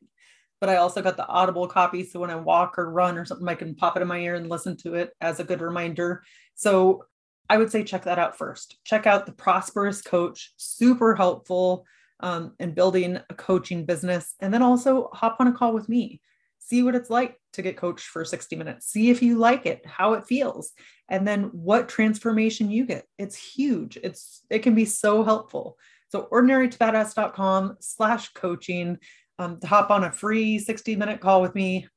but 0.64 0.70
I 0.70 0.78
also 0.78 1.02
got 1.02 1.18
the 1.18 1.28
audible 1.28 1.68
copy. 1.68 2.06
So 2.06 2.22
when 2.22 2.30
I 2.30 2.38
walk 2.38 2.80
or 2.80 2.90
run 2.90 3.18
or 3.18 3.26
something, 3.26 3.50
I 3.50 3.54
can 3.54 3.76
pop 3.76 3.98
it 3.98 4.02
in 4.02 4.08
my 4.08 4.20
ear 4.20 4.36
and 4.36 4.50
listen 4.50 4.78
to 4.78 4.94
it 4.94 5.12
as 5.20 5.42
a 5.42 5.44
good 5.44 5.60
reminder. 5.60 6.24
So 6.56 7.04
I 7.50 7.58
would 7.58 7.70
say 7.70 7.84
check 7.84 8.06
that 8.06 8.18
out 8.18 8.38
first. 8.38 8.78
Check 8.86 9.06
out 9.06 9.26
the 9.26 9.34
Prosperous 9.34 10.02
Coach, 10.02 10.54
super 10.56 11.16
helpful 11.16 11.86
um, 12.22 12.54
in 12.62 12.74
building 12.74 13.20
a 13.30 13.34
coaching 13.34 13.84
business. 13.84 14.36
And 14.40 14.54
then 14.54 14.62
also 14.62 15.10
hop 15.12 15.36
on 15.42 15.48
a 15.48 15.52
call 15.52 15.74
with 15.74 15.90
me. 15.90 16.22
See 16.60 16.82
what 16.82 16.96
it's 16.96 17.10
like 17.10 17.36
to 17.52 17.62
get 17.62 17.76
coached 17.76 18.06
for 18.06 18.24
60 18.24 18.56
minutes. 18.56 18.88
See 18.88 19.10
if 19.10 19.22
you 19.22 19.40
like 19.40 19.66
it, 19.66 19.86
how 19.86 20.14
it 20.14 20.26
feels, 20.26 20.72
and 21.10 21.28
then 21.28 21.50
what 21.52 21.90
transformation 21.90 22.72
you 22.72 22.86
get. 22.86 23.06
It's 23.18 23.36
huge. 23.36 23.98
It's 24.02 24.46
it 24.50 24.60
can 24.60 24.76
be 24.76 24.86
so 24.86 25.26
helpful. 25.26 25.78
So 26.08 26.30
ordinarytobadass.com 26.32 27.78
slash 27.82 28.30
coaching 28.30 29.00
um, 29.40 29.60
hop 29.64 29.90
on 29.90 30.04
a 30.04 30.12
free 30.12 30.60
60 30.60 30.96
minute 30.96 31.20
call 31.20 31.42
with 31.42 31.56
me. 31.56 31.88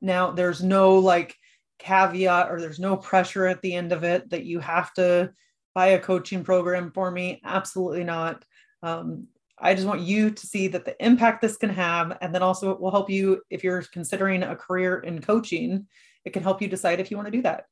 Now, 0.00 0.30
there's 0.30 0.62
no 0.62 0.94
like 0.96 1.36
caveat 1.78 2.50
or 2.50 2.60
there's 2.60 2.78
no 2.78 2.96
pressure 2.96 3.46
at 3.46 3.62
the 3.62 3.74
end 3.74 3.92
of 3.92 4.04
it 4.04 4.30
that 4.30 4.44
you 4.44 4.60
have 4.60 4.92
to 4.94 5.32
buy 5.74 5.88
a 5.88 5.98
coaching 5.98 6.44
program 6.44 6.90
for 6.92 7.10
me. 7.10 7.40
Absolutely 7.44 8.04
not. 8.04 8.44
Um, 8.82 9.26
I 9.58 9.74
just 9.74 9.86
want 9.86 10.00
you 10.00 10.30
to 10.30 10.46
see 10.46 10.66
that 10.68 10.84
the 10.84 10.96
impact 11.04 11.40
this 11.40 11.56
can 11.56 11.70
have. 11.70 12.18
And 12.20 12.34
then 12.34 12.42
also, 12.42 12.72
it 12.72 12.80
will 12.80 12.90
help 12.90 13.08
you 13.08 13.40
if 13.48 13.62
you're 13.62 13.82
considering 13.82 14.42
a 14.42 14.56
career 14.56 14.98
in 15.00 15.20
coaching, 15.20 15.86
it 16.24 16.32
can 16.32 16.42
help 16.42 16.60
you 16.60 16.68
decide 16.68 17.00
if 17.00 17.10
you 17.10 17.16
want 17.16 17.28
to 17.28 17.32
do 17.32 17.42
that. 17.42 17.66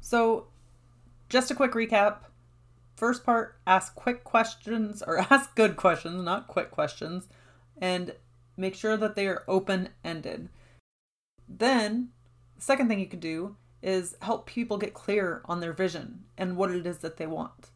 So, 0.00 0.48
just 1.28 1.50
a 1.50 1.54
quick 1.54 1.72
recap. 1.72 2.18
First 2.96 3.24
part 3.24 3.56
ask 3.66 3.94
quick 3.94 4.22
questions 4.24 5.02
or 5.02 5.18
ask 5.30 5.54
good 5.56 5.76
questions, 5.76 6.22
not 6.22 6.48
quick 6.48 6.70
questions. 6.70 7.28
And 7.80 8.14
Make 8.56 8.74
sure 8.74 8.96
that 8.96 9.14
they 9.14 9.26
are 9.26 9.44
open 9.48 9.90
ended. 10.04 10.48
Then, 11.48 12.10
the 12.56 12.62
second 12.62 12.88
thing 12.88 13.00
you 13.00 13.06
can 13.06 13.20
do 13.20 13.56
is 13.82 14.16
help 14.22 14.46
people 14.46 14.78
get 14.78 14.94
clear 14.94 15.42
on 15.46 15.60
their 15.60 15.72
vision 15.72 16.24
and 16.38 16.56
what 16.56 16.70
it 16.70 16.86
is 16.86 16.98
that 16.98 17.16
they 17.16 17.26
want. 17.26 17.70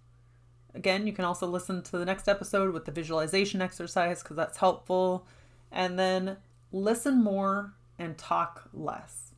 Again, 0.75 1.07
you 1.07 1.13
can 1.13 1.25
also 1.25 1.47
listen 1.47 1.83
to 1.83 1.99
the 1.99 2.05
next 2.05 2.29
episode 2.29 2.73
with 2.73 2.85
the 2.85 2.93
visualization 2.93 3.63
exercise 3.63 4.23
because 4.23 4.37
that's 4.37 4.59
helpful. 4.59 5.27
And 5.73 5.99
then 5.99 6.37
listen 6.71 7.23
more 7.23 7.75
and 7.99 8.17
talk 8.17 8.69
less. 8.73 9.33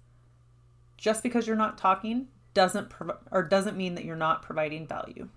Just 0.97 1.23
because 1.23 1.47
you're 1.47 1.57
not 1.57 1.79
talking 1.79 2.29
doesn't 2.55 2.91
prov- 2.91 3.19
or 3.31 3.43
doesn't 3.45 3.77
mean 3.77 3.95
that 3.95 4.05
you're 4.05 4.17
not 4.17 4.43
providing 4.43 4.87
value. 4.87 5.29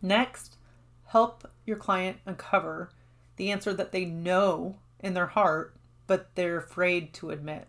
Next, 0.00 0.56
help 1.06 1.50
your 1.66 1.76
client 1.76 2.18
uncover 2.24 2.90
the 3.36 3.50
answer 3.50 3.74
that 3.74 3.90
they 3.90 4.04
know 4.04 4.76
in 5.00 5.14
their 5.14 5.26
heart, 5.26 5.74
but 6.06 6.34
they're 6.34 6.58
afraid 6.58 7.12
to 7.14 7.30
admit. 7.30 7.66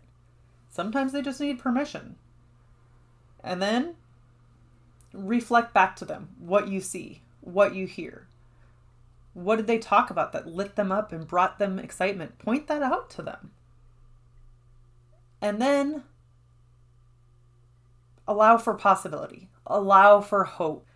Sometimes 0.68 1.12
they 1.12 1.22
just 1.22 1.40
need 1.40 1.58
permission. 1.58 2.16
And 3.42 3.60
then 3.60 3.96
reflect 5.12 5.74
back 5.74 5.96
to 5.96 6.04
them 6.04 6.30
what 6.38 6.68
you 6.68 6.80
see, 6.80 7.22
what 7.40 7.74
you 7.74 7.86
hear. 7.86 8.26
What 9.34 9.56
did 9.56 9.66
they 9.66 9.78
talk 9.78 10.10
about 10.10 10.32
that 10.32 10.46
lit 10.46 10.76
them 10.76 10.92
up 10.92 11.12
and 11.12 11.26
brought 11.26 11.58
them 11.58 11.78
excitement? 11.78 12.38
Point 12.38 12.66
that 12.68 12.82
out 12.82 13.10
to 13.10 13.22
them. 13.22 13.50
And 15.40 15.60
then 15.60 16.04
allow 18.28 18.58
for 18.58 18.74
possibility, 18.74 19.48
allow 19.66 20.20
for 20.20 20.44
hope. 20.44 20.86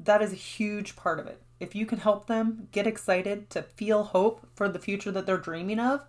That 0.00 0.22
is 0.22 0.32
a 0.32 0.36
huge 0.36 0.96
part 0.96 1.20
of 1.20 1.26
it 1.26 1.40
if 1.60 1.74
you 1.74 1.84
can 1.84 1.98
help 1.98 2.26
them 2.26 2.68
get 2.72 2.86
excited 2.86 3.50
to 3.50 3.62
feel 3.62 4.02
hope 4.02 4.48
for 4.54 4.68
the 4.68 4.78
future 4.78 5.12
that 5.12 5.26
they're 5.26 5.36
dreaming 5.36 5.78
of, 5.78 6.04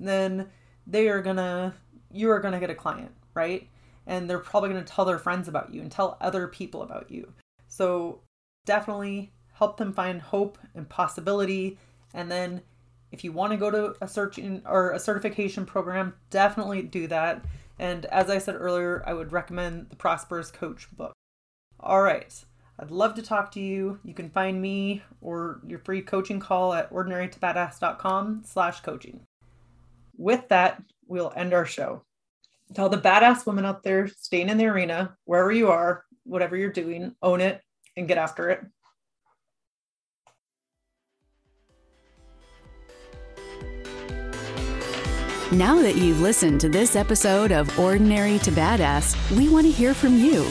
then 0.00 0.48
they 0.86 1.08
are 1.08 1.22
gonna, 1.22 1.74
you 2.12 2.30
are 2.30 2.40
gonna 2.40 2.60
get 2.60 2.70
a 2.70 2.74
client, 2.74 3.12
right? 3.32 3.68
And 4.06 4.28
they're 4.28 4.40
probably 4.40 4.68
gonna 4.70 4.82
tell 4.82 5.04
their 5.04 5.18
friends 5.18 5.46
about 5.46 5.72
you 5.72 5.80
and 5.80 5.90
tell 5.90 6.18
other 6.20 6.48
people 6.48 6.82
about 6.82 7.10
you. 7.10 7.32
So 7.68 8.20
definitely 8.66 9.32
help 9.54 9.76
them 9.76 9.92
find 9.92 10.20
hope 10.20 10.58
and 10.74 10.88
possibility. 10.88 11.78
And 12.12 12.30
then 12.30 12.62
if 13.12 13.22
you 13.22 13.30
want 13.30 13.52
to 13.52 13.56
go 13.56 13.70
to 13.70 13.94
a 14.00 14.08
searching 14.08 14.62
or 14.66 14.90
a 14.90 14.98
certification 14.98 15.64
program, 15.64 16.14
definitely 16.30 16.82
do 16.82 17.06
that. 17.06 17.44
And 17.78 18.06
as 18.06 18.28
I 18.28 18.38
said 18.38 18.56
earlier, 18.56 19.04
I 19.06 19.14
would 19.14 19.32
recommend 19.32 19.90
the 19.90 19.96
Prosperous 19.96 20.50
Coach 20.50 20.88
book. 20.96 21.12
All 21.78 22.02
right. 22.02 22.44
I'd 22.78 22.90
love 22.90 23.14
to 23.14 23.22
talk 23.22 23.52
to 23.52 23.60
you. 23.60 23.98
You 24.04 24.12
can 24.12 24.28
find 24.28 24.60
me 24.60 25.02
or 25.20 25.60
your 25.66 25.78
free 25.78 26.02
coaching 26.02 26.40
call 26.40 26.74
at 26.74 26.90
ordinarytobadass.com 26.90 28.42
slash 28.44 28.80
coaching. 28.80 29.20
With 30.16 30.48
that, 30.48 30.82
we'll 31.06 31.32
end 31.34 31.54
our 31.54 31.64
show. 31.64 32.02
Tell 32.74 32.88
the 32.88 32.98
badass 32.98 33.46
women 33.46 33.64
out 33.64 33.82
there 33.82 34.08
staying 34.08 34.48
in 34.48 34.58
the 34.58 34.66
arena, 34.66 35.16
wherever 35.24 35.52
you 35.52 35.70
are, 35.70 36.04
whatever 36.24 36.56
you're 36.56 36.72
doing, 36.72 37.14
own 37.22 37.40
it 37.40 37.62
and 37.96 38.08
get 38.08 38.18
after 38.18 38.50
it. 38.50 38.60
Now 45.52 45.80
that 45.80 45.94
you've 45.96 46.20
listened 46.20 46.60
to 46.62 46.68
this 46.68 46.96
episode 46.96 47.52
of 47.52 47.78
Ordinary 47.78 48.40
to 48.40 48.50
Badass, 48.50 49.36
we 49.36 49.48
want 49.48 49.64
to 49.64 49.70
hear 49.70 49.94
from 49.94 50.18
you. 50.18 50.50